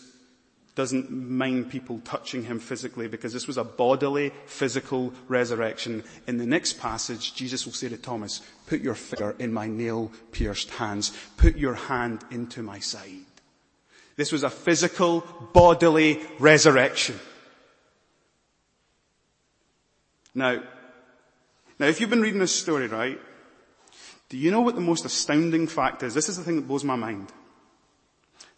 doesn't 0.75 1.09
mind 1.11 1.69
people 1.69 1.99
touching 2.03 2.43
him 2.43 2.59
physically 2.59 3.07
because 3.07 3.33
this 3.33 3.47
was 3.47 3.57
a 3.57 3.63
bodily, 3.63 4.31
physical 4.45 5.13
resurrection. 5.27 6.03
In 6.27 6.37
the 6.37 6.45
next 6.45 6.79
passage, 6.79 7.33
Jesus 7.33 7.65
will 7.65 7.73
say 7.73 7.89
to 7.89 7.97
Thomas, 7.97 8.41
put 8.67 8.81
your 8.81 8.95
finger 8.95 9.35
in 9.39 9.53
my 9.53 9.67
nail 9.67 10.11
pierced 10.31 10.71
hands. 10.71 11.11
Put 11.37 11.57
your 11.57 11.75
hand 11.75 12.23
into 12.31 12.61
my 12.61 12.79
side. 12.79 13.25
This 14.15 14.31
was 14.31 14.43
a 14.43 14.49
physical, 14.49 15.21
bodily 15.53 16.21
resurrection. 16.39 17.19
Now, 20.35 20.61
now 21.79 21.87
if 21.87 21.99
you've 21.99 22.09
been 22.09 22.21
reading 22.21 22.39
this 22.39 22.55
story, 22.55 22.87
right, 22.87 23.19
do 24.29 24.37
you 24.37 24.51
know 24.51 24.61
what 24.61 24.75
the 24.75 24.81
most 24.81 25.05
astounding 25.05 25.67
fact 25.67 26.03
is? 26.03 26.13
This 26.13 26.29
is 26.29 26.37
the 26.37 26.43
thing 26.43 26.55
that 26.55 26.67
blows 26.67 26.83
my 26.83 26.95
mind. 26.95 27.31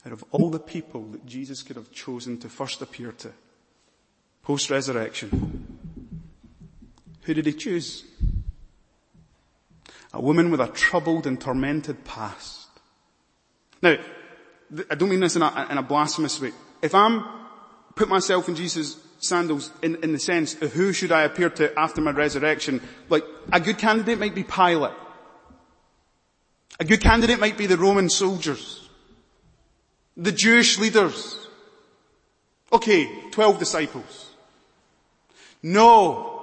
Out 0.05 0.13
of 0.13 0.23
all 0.31 0.49
the 0.49 0.59
people 0.59 1.05
that 1.07 1.25
Jesus 1.25 1.63
could 1.63 1.75
have 1.75 1.91
chosen 1.91 2.37
to 2.39 2.49
first 2.49 2.81
appear 2.81 3.11
to, 3.13 3.31
post-resurrection, 4.43 5.79
who 7.23 7.33
did 7.33 7.45
he 7.45 7.53
choose? 7.53 8.03
A 10.13 10.21
woman 10.21 10.51
with 10.51 10.61
a 10.61 10.67
troubled 10.67 11.25
and 11.25 11.41
tormented 11.41 12.05
past. 12.05 12.69
Now, 13.81 13.97
I 14.89 14.95
don't 14.95 15.09
mean 15.09 15.19
this 15.19 15.35
in 15.35 15.41
a, 15.41 15.67
in 15.69 15.77
a 15.77 15.83
blasphemous 15.83 16.39
way. 16.41 16.51
If 16.81 16.95
I'm, 16.95 17.23
put 17.95 18.09
myself 18.09 18.47
in 18.47 18.55
Jesus' 18.55 18.97
sandals 19.19 19.71
in, 19.81 19.95
in 20.03 20.11
the 20.11 20.19
sense 20.19 20.61
of 20.61 20.73
who 20.73 20.93
should 20.93 21.11
I 21.11 21.23
appear 21.23 21.49
to 21.51 21.77
after 21.79 22.01
my 22.01 22.11
resurrection, 22.11 22.81
like 23.09 23.23
a 23.51 23.59
good 23.59 23.77
candidate 23.77 24.19
might 24.19 24.35
be 24.35 24.43
Pilate. 24.43 24.93
A 26.79 26.85
good 26.85 27.01
candidate 27.01 27.39
might 27.39 27.57
be 27.57 27.67
the 27.67 27.77
Roman 27.77 28.09
soldiers 28.09 28.85
the 30.17 30.31
Jewish 30.31 30.79
leaders. 30.79 31.47
Okay, 32.71 33.29
12 33.31 33.59
disciples. 33.59 34.31
No. 35.61 36.41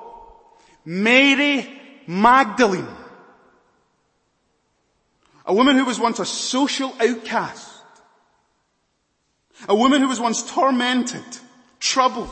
Mary 0.84 1.80
Magdalene. 2.06 2.88
A 5.46 5.54
woman 5.54 5.76
who 5.76 5.84
was 5.84 5.98
once 5.98 6.18
a 6.18 6.26
social 6.26 6.94
outcast. 7.00 7.71
A 9.68 9.74
woman 9.74 10.00
who 10.00 10.08
was 10.08 10.20
once 10.20 10.42
tormented, 10.50 11.24
troubled. 11.80 12.30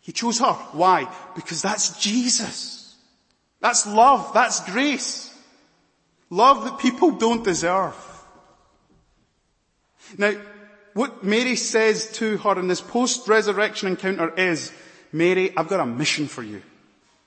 He 0.00 0.12
chose 0.12 0.38
her. 0.38 0.52
Why? 0.72 1.12
Because 1.34 1.62
that's 1.62 1.98
Jesus. 1.98 2.94
That's 3.60 3.86
love. 3.86 4.32
That's 4.34 4.60
grace. 4.70 5.34
Love 6.30 6.64
that 6.64 6.78
people 6.78 7.12
don't 7.12 7.44
deserve. 7.44 7.96
Now, 10.18 10.32
what 10.94 11.24
Mary 11.24 11.56
says 11.56 12.12
to 12.12 12.36
her 12.38 12.58
in 12.58 12.68
this 12.68 12.80
post-resurrection 12.80 13.88
encounter 13.88 14.34
is, 14.34 14.72
Mary, 15.12 15.56
I've 15.56 15.68
got 15.68 15.80
a 15.80 15.86
mission 15.86 16.26
for 16.26 16.42
you. 16.42 16.62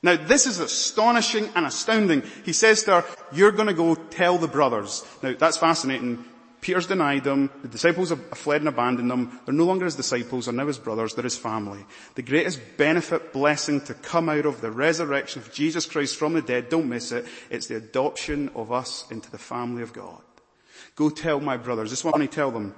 Now 0.01 0.15
this 0.15 0.45
is 0.47 0.59
astonishing 0.59 1.49
and 1.55 1.65
astounding. 1.65 2.23
He 2.45 2.53
says 2.53 2.83
to 2.83 3.01
her, 3.01 3.05
you're 3.33 3.51
gonna 3.51 3.73
go 3.73 3.95
tell 3.95 4.37
the 4.37 4.47
brothers. 4.47 5.05
Now 5.21 5.33
that's 5.37 5.57
fascinating. 5.57 6.23
Peter's 6.61 6.87
denied 6.87 7.23
them. 7.23 7.49
The 7.61 7.67
disciples 7.67 8.09
have 8.09 8.37
fled 8.37 8.61
and 8.61 8.67
abandoned 8.67 9.09
them. 9.09 9.39
They're 9.45 9.53
no 9.53 9.65
longer 9.65 9.85
his 9.85 9.95
disciples. 9.95 10.45
They're 10.45 10.53
now 10.53 10.67
his 10.67 10.77
brothers. 10.77 11.13
They're 11.13 11.23
his 11.23 11.37
family. 11.37 11.85
The 12.15 12.21
greatest 12.21 12.59
benefit, 12.77 13.31
blessing 13.31 13.81
to 13.81 13.93
come 13.93 14.27
out 14.27 14.45
of 14.45 14.59
the 14.59 14.71
resurrection 14.71 15.41
of 15.41 15.53
Jesus 15.53 15.85
Christ 15.85 16.17
from 16.17 16.33
the 16.33 16.41
dead, 16.41 16.69
don't 16.69 16.89
miss 16.89 17.11
it. 17.11 17.25
It's 17.49 17.67
the 17.67 17.77
adoption 17.77 18.49
of 18.55 18.71
us 18.71 19.05
into 19.09 19.31
the 19.31 19.37
family 19.37 19.83
of 19.83 19.93
God. 19.93 20.21
Go 20.95 21.09
tell 21.09 21.39
my 21.39 21.55
brothers. 21.55 21.91
This 21.91 21.99
is 21.99 22.05
what 22.05 22.19
I 22.19 22.25
tell 22.25 22.51
them. 22.51 22.75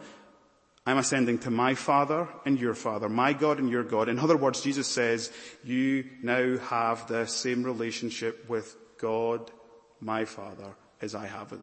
I'm 0.85 0.97
ascending 0.97 1.39
to 1.39 1.51
my 1.51 1.75
Father 1.75 2.27
and 2.45 2.59
your 2.59 2.73
Father, 2.73 3.07
my 3.07 3.33
God 3.33 3.59
and 3.59 3.69
your 3.69 3.83
God. 3.83 4.09
In 4.09 4.19
other 4.19 4.37
words, 4.37 4.61
Jesus 4.61 4.87
says, 4.87 5.31
you 5.63 6.05
now 6.23 6.57
have 6.57 7.07
the 7.07 7.25
same 7.25 7.63
relationship 7.63 8.49
with 8.49 8.75
God, 8.99 9.51
my 9.99 10.25
Father, 10.25 10.75
as 11.01 11.13
I 11.13 11.27
have 11.27 11.51
it. 11.53 11.59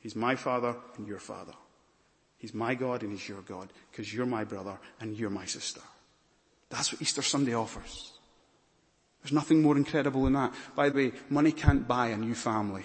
He's 0.00 0.16
my 0.16 0.34
Father 0.34 0.74
and 0.96 1.06
your 1.06 1.18
Father. 1.18 1.52
He's 2.38 2.54
my 2.54 2.74
God 2.74 3.02
and 3.02 3.12
He's 3.12 3.28
your 3.28 3.42
God, 3.42 3.70
because 3.90 4.12
you're 4.12 4.26
my 4.26 4.44
brother 4.44 4.78
and 5.00 5.16
you're 5.16 5.30
my 5.30 5.44
sister. 5.44 5.82
That's 6.70 6.92
what 6.92 7.02
Easter 7.02 7.22
Sunday 7.22 7.54
offers. 7.54 8.12
There's 9.22 9.32
nothing 9.32 9.60
more 9.60 9.76
incredible 9.76 10.24
than 10.24 10.32
that. 10.32 10.54
By 10.74 10.88
the 10.88 10.96
way, 10.96 11.12
money 11.28 11.52
can't 11.52 11.86
buy 11.86 12.08
a 12.08 12.16
new 12.16 12.34
family. 12.34 12.84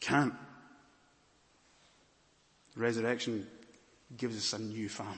can't. 0.00 0.34
Resurrection 2.76 3.46
gives 4.16 4.36
us 4.36 4.52
a 4.58 4.62
new 4.62 4.88
family. 4.88 5.16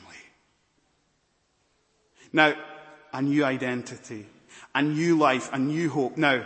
Now, 2.32 2.54
a 3.12 3.22
new 3.22 3.44
identity, 3.44 4.26
a 4.74 4.82
new 4.82 5.16
life, 5.16 5.50
a 5.52 5.58
new 5.58 5.88
hope. 5.88 6.16
Now, 6.16 6.44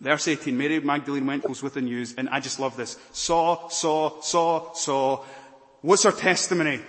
verse 0.00 0.28
18, 0.28 0.56
Mary 0.56 0.80
Magdalene 0.80 1.26
went 1.26 1.44
with 1.62 1.74
the 1.74 1.80
news, 1.80 2.14
and 2.16 2.28
I 2.28 2.40
just 2.40 2.60
love 2.60 2.76
this. 2.76 2.98
Saw, 3.12 3.68
saw, 3.68 4.20
saw, 4.20 4.72
saw. 4.74 5.24
What's 5.80 6.02
her 6.04 6.12
testimony? 6.12 6.80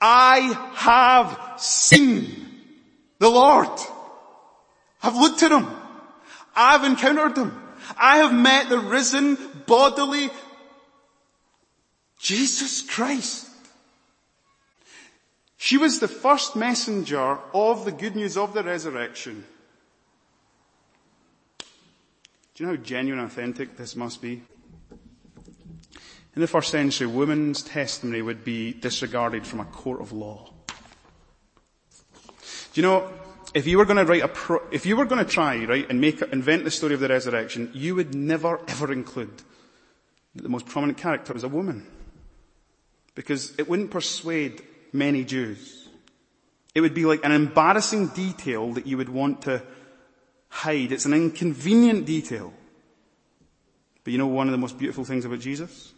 I 0.00 0.40
have 0.74 1.60
seen 1.60 2.46
the 3.18 3.28
Lord. 3.28 3.68
I've 5.02 5.16
looked 5.16 5.42
at 5.42 5.52
Him. 5.52 5.66
I've 6.54 6.84
encountered 6.84 7.36
Him. 7.36 7.62
I 7.96 8.18
have 8.18 8.32
met 8.32 8.68
the 8.68 8.78
risen, 8.78 9.38
bodily, 9.66 10.30
Jesus 12.18 12.82
Christ. 12.82 13.48
She 15.56 15.76
was 15.76 15.98
the 15.98 16.08
first 16.08 16.54
messenger 16.54 17.38
of 17.52 17.84
the 17.84 17.92
good 17.92 18.14
news 18.14 18.36
of 18.36 18.54
the 18.54 18.62
resurrection. 18.62 19.44
Do 22.58 22.64
you 22.64 22.70
know 22.70 22.76
how 22.76 22.82
genuine 22.82 23.20
and 23.20 23.30
authentic 23.30 23.76
this 23.76 23.94
must 23.94 24.20
be? 24.20 24.42
In 26.34 26.40
the 26.40 26.48
first 26.48 26.72
century, 26.72 27.06
women's 27.06 27.62
testimony 27.62 28.20
would 28.20 28.42
be 28.42 28.72
disregarded 28.72 29.46
from 29.46 29.60
a 29.60 29.64
court 29.64 30.00
of 30.00 30.10
law. 30.10 30.50
Do 32.72 32.80
you 32.80 32.82
know, 32.82 33.12
if 33.54 33.68
you 33.68 33.78
were 33.78 33.84
going 33.84 33.98
to 33.98 34.04
write 34.04 34.24
a, 34.24 34.28
pro, 34.28 34.60
if 34.72 34.86
you 34.86 34.96
were 34.96 35.04
going 35.04 35.24
to 35.24 35.30
try, 35.30 35.64
right, 35.66 35.88
and 35.88 36.00
make, 36.00 36.20
invent 36.20 36.64
the 36.64 36.72
story 36.72 36.94
of 36.94 37.00
the 37.00 37.06
resurrection, 37.06 37.70
you 37.74 37.94
would 37.94 38.12
never 38.12 38.60
ever 38.66 38.92
include 38.92 39.40
that 40.34 40.42
the 40.42 40.48
most 40.48 40.66
prominent 40.66 40.98
character 40.98 41.32
was 41.32 41.44
a 41.44 41.48
woman 41.48 41.86
because 43.14 43.56
it 43.56 43.68
wouldn't 43.68 43.92
persuade 43.92 44.64
many 44.92 45.22
Jews. 45.22 45.88
It 46.74 46.80
would 46.80 46.94
be 46.94 47.04
like 47.04 47.24
an 47.24 47.30
embarrassing 47.30 48.08
detail 48.08 48.72
that 48.72 48.84
you 48.88 48.96
would 48.96 49.10
want 49.10 49.42
to 49.42 49.62
hide. 50.48 50.92
It's 50.92 51.06
an 51.06 51.14
inconvenient 51.14 52.06
detail. 52.06 52.52
But 54.04 54.12
you 54.12 54.18
know 54.18 54.26
one 54.26 54.48
of 54.48 54.52
the 54.52 54.58
most 54.58 54.78
beautiful 54.78 55.04
things 55.04 55.24
about 55.24 55.40
Jesus? 55.40 55.92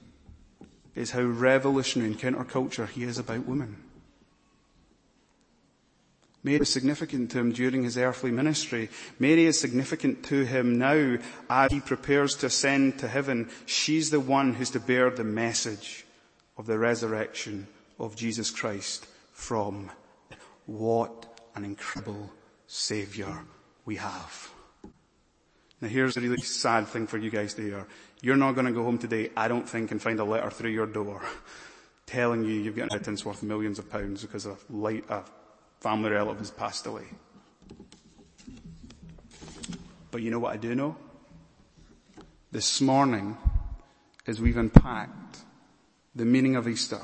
Is 0.95 1.13
how 1.13 1.23
revolutionary 1.23 2.11
in 2.11 2.19
counterculture 2.19 2.89
he 2.89 3.05
is 3.05 3.19
about 3.19 3.47
women. 3.47 3.77
Mary 6.43 6.61
is 6.61 6.71
significant 6.71 7.31
to 7.31 7.39
him 7.39 7.53
during 7.53 7.85
his 7.85 7.99
earthly 7.99 8.31
ministry. 8.31 8.89
Mary 9.19 9.45
is 9.45 9.61
significant 9.61 10.25
to 10.25 10.45
him 10.45 10.79
now 10.79 11.19
as 11.51 11.71
he 11.71 11.81
prepares 11.81 12.35
to 12.37 12.47
ascend 12.47 12.99
to 12.99 13.09
heaven. 13.09 13.51
She's 13.67 14.11
the 14.11 14.21
one 14.21 14.55
who's 14.55 14.71
to 14.71 14.81
bear 14.81 15.11
the 15.11 15.25
message 15.25 16.07
of 16.57 16.67
the 16.67 16.79
resurrection 16.79 17.69
of 17.99 18.17
Jesus 18.17 18.51
Christ 18.51 19.07
from 19.33 19.91
what 20.65 21.27
an 21.55 21.65
incredible 21.65 22.31
Savior 22.67 23.45
we 23.91 23.97
have. 23.97 24.49
Now 25.81 25.89
here's 25.89 26.17
a 26.17 26.21
really 26.21 26.43
sad 26.43 26.87
thing 26.87 27.09
for 27.09 27.19
you 27.19 27.29
guys 27.29 27.55
to 27.55 27.63
hear. 27.63 27.89
You're 28.23 28.37
not 28.37 28.53
going 28.53 28.67
to 28.67 28.73
go 28.73 28.85
home 28.85 28.99
today, 28.99 29.31
I 29.37 29.49
don't 29.49 29.69
think, 29.69 29.91
and 29.91 30.01
find 30.01 30.21
a 30.21 30.25
letter 30.25 30.49
through 30.49 30.71
your 30.71 30.87
door 30.87 31.21
telling 32.07 32.45
you 32.45 32.53
you've 32.53 32.77
got 32.77 32.83
an 32.83 32.89
inheritance 32.91 33.25
worth 33.25 33.43
millions 33.43 33.81
of 33.81 33.91
pounds 33.91 34.23
because 34.23 34.47
a, 34.47 34.57
light, 34.69 35.05
a 35.09 35.25
family 35.81 36.11
relative 36.11 36.39
has 36.39 36.53
passed 36.53 36.87
away. 36.87 37.07
But 40.13 40.23
you 40.23 40.31
know 40.31 40.39
what 40.39 40.53
I 40.53 40.57
do 40.57 40.77
know? 40.77 40.97
This 42.53 42.81
morning, 42.81 43.37
as 44.25 44.41
we've 44.41 44.57
unpacked 44.57 45.39
the 46.15 46.25
meaning 46.25 46.55
of 46.55 46.69
Easter, 46.69 47.01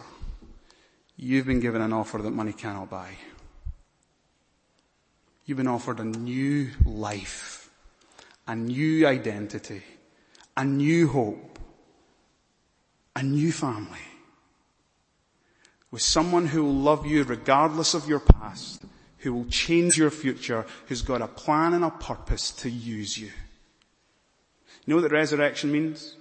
you've 1.16 1.46
been 1.46 1.58
given 1.58 1.82
an 1.82 1.92
offer 1.92 2.18
that 2.18 2.30
money 2.30 2.52
cannot 2.52 2.90
buy. 2.90 3.10
You've 5.46 5.58
been 5.58 5.68
offered 5.68 6.00
a 6.00 6.04
new 6.04 6.70
life, 6.84 7.70
a 8.48 8.56
new 8.56 9.06
identity, 9.06 9.82
a 10.56 10.64
new 10.64 11.06
hope, 11.06 11.60
a 13.14 13.22
new 13.22 13.52
family. 13.52 13.98
With 15.92 16.02
someone 16.02 16.46
who 16.46 16.64
will 16.64 16.74
love 16.74 17.06
you 17.06 17.22
regardless 17.22 17.94
of 17.94 18.08
your 18.08 18.18
past, 18.18 18.82
who 19.18 19.32
will 19.32 19.46
change 19.46 19.96
your 19.96 20.10
future, 20.10 20.66
who's 20.86 21.02
got 21.02 21.22
a 21.22 21.28
plan 21.28 21.74
and 21.74 21.84
a 21.84 21.90
purpose 21.90 22.50
to 22.50 22.68
use 22.68 23.16
you. 23.16 23.30
You 24.84 24.94
know 24.94 25.00
what 25.00 25.12
resurrection 25.12 25.70
means? 25.70 26.16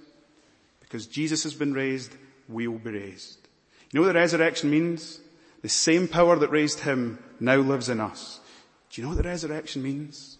Because 0.80 1.08
Jesus 1.08 1.42
has 1.42 1.54
been 1.54 1.74
raised, 1.74 2.12
we 2.48 2.68
will 2.68 2.78
be 2.78 2.90
raised. 2.90 3.48
You 3.90 3.98
know 3.98 4.06
what 4.06 4.12
the 4.12 4.20
resurrection 4.20 4.70
means? 4.70 5.20
The 5.62 5.68
same 5.68 6.06
power 6.06 6.36
that 6.36 6.50
raised 6.50 6.80
him 6.80 7.18
now 7.40 7.56
lives 7.56 7.88
in 7.88 8.00
us. 8.00 8.38
Do 8.96 9.02
you 9.02 9.08
know 9.08 9.14
what 9.14 9.22
the 9.22 9.28
resurrection 9.28 9.82
means? 9.82 10.38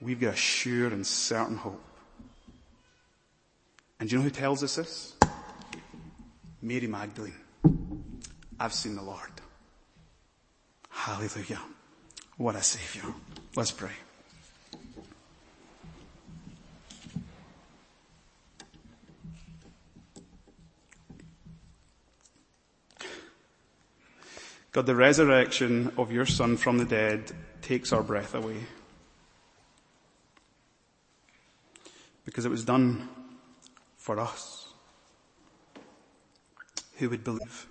We've 0.00 0.18
got 0.18 0.34
a 0.34 0.36
sure 0.36 0.88
and 0.88 1.06
certain 1.06 1.56
hope. 1.56 1.80
And 4.00 4.08
do 4.08 4.16
you 4.16 4.18
know 4.18 4.24
who 4.24 4.30
tells 4.30 4.64
us 4.64 4.74
this? 4.74 5.14
Mary 6.60 6.88
Magdalene. 6.88 7.36
I've 8.58 8.72
seen 8.72 8.96
the 8.96 9.04
Lord. 9.04 9.30
Hallelujah. 10.90 11.60
What 12.38 12.56
a 12.56 12.62
savior. 12.64 13.14
Let's 13.54 13.70
pray. 13.70 13.92
God, 24.74 24.86
the 24.86 24.96
resurrection 24.96 25.92
of 25.96 26.10
your 26.10 26.26
son 26.26 26.56
from 26.56 26.78
the 26.78 26.84
dead 26.84 27.30
takes 27.62 27.92
our 27.92 28.02
breath 28.02 28.34
away. 28.34 28.56
Because 32.24 32.44
it 32.44 32.48
was 32.48 32.64
done 32.64 33.08
for 33.96 34.18
us. 34.18 34.66
Who 36.96 37.08
would 37.08 37.22
believe? 37.22 37.68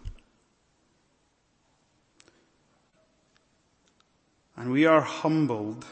And 4.55 4.71
we 4.71 4.85
are 4.85 5.01
humbled 5.01 5.85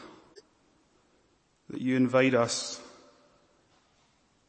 that 1.68 1.82
you 1.82 1.94
invite 1.94 2.32
us 2.32 2.80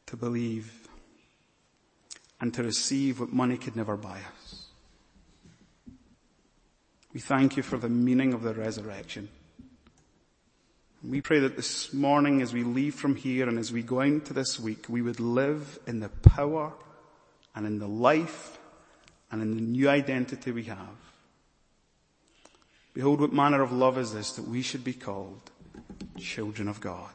to 0.06 0.16
believe 0.16 0.88
and 2.40 2.54
to 2.54 2.62
receive 2.62 3.20
what 3.20 3.34
money 3.34 3.58
could 3.58 3.76
never 3.76 3.98
buy 3.98 4.16
us. 4.16 4.43
We 7.14 7.20
thank 7.20 7.56
you 7.56 7.62
for 7.62 7.78
the 7.78 7.88
meaning 7.88 8.34
of 8.34 8.42
the 8.42 8.52
resurrection. 8.52 9.28
We 11.02 11.20
pray 11.20 11.38
that 11.38 11.54
this 11.54 11.92
morning 11.94 12.42
as 12.42 12.52
we 12.52 12.64
leave 12.64 12.96
from 12.96 13.14
here 13.14 13.48
and 13.48 13.56
as 13.56 13.70
we 13.70 13.82
go 13.82 14.00
into 14.00 14.32
this 14.32 14.58
week, 14.58 14.86
we 14.88 15.00
would 15.00 15.20
live 15.20 15.78
in 15.86 16.00
the 16.00 16.08
power 16.08 16.72
and 17.54 17.66
in 17.66 17.78
the 17.78 17.86
life 17.86 18.58
and 19.30 19.40
in 19.40 19.54
the 19.54 19.62
new 19.62 19.88
identity 19.88 20.50
we 20.50 20.64
have. 20.64 20.96
Behold, 22.94 23.20
what 23.20 23.32
manner 23.32 23.62
of 23.62 23.70
love 23.70 23.96
is 23.96 24.12
this 24.12 24.32
that 24.32 24.48
we 24.48 24.62
should 24.62 24.82
be 24.82 24.92
called 24.92 25.50
children 26.18 26.66
of 26.66 26.80
God. 26.80 27.10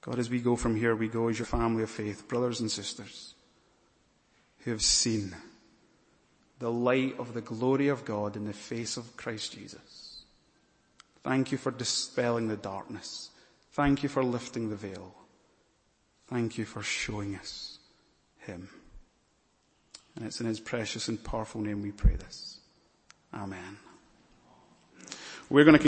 God, 0.00 0.18
as 0.18 0.28
we 0.28 0.40
go 0.40 0.56
from 0.56 0.76
here, 0.76 0.96
we 0.96 1.08
go 1.08 1.28
as 1.28 1.38
your 1.38 1.46
family 1.46 1.84
of 1.84 1.90
faith, 1.90 2.26
brothers 2.26 2.60
and 2.60 2.70
sisters 2.70 3.34
who 4.60 4.70
have 4.70 4.82
seen 4.82 5.34
the 6.64 6.72
light 6.72 7.14
of 7.18 7.34
the 7.34 7.42
glory 7.42 7.88
of 7.88 8.06
God 8.06 8.36
in 8.36 8.46
the 8.46 8.54
face 8.54 8.96
of 8.96 9.18
Christ 9.18 9.52
Jesus. 9.52 10.22
Thank 11.22 11.52
you 11.52 11.58
for 11.58 11.70
dispelling 11.70 12.48
the 12.48 12.56
darkness. 12.56 13.28
Thank 13.72 14.02
you 14.02 14.08
for 14.08 14.24
lifting 14.24 14.70
the 14.70 14.74
veil. 14.74 15.14
Thank 16.28 16.56
you 16.56 16.64
for 16.64 16.82
showing 16.82 17.36
us 17.36 17.80
Him. 18.38 18.70
And 20.16 20.24
it's 20.24 20.40
in 20.40 20.46
His 20.46 20.58
precious 20.58 21.06
and 21.08 21.22
powerful 21.22 21.60
name 21.60 21.82
we 21.82 21.90
pray 21.90 22.14
this. 22.14 22.60
Amen. 23.34 23.76
We're 25.50 25.64
going 25.64 25.76
to 25.76 25.82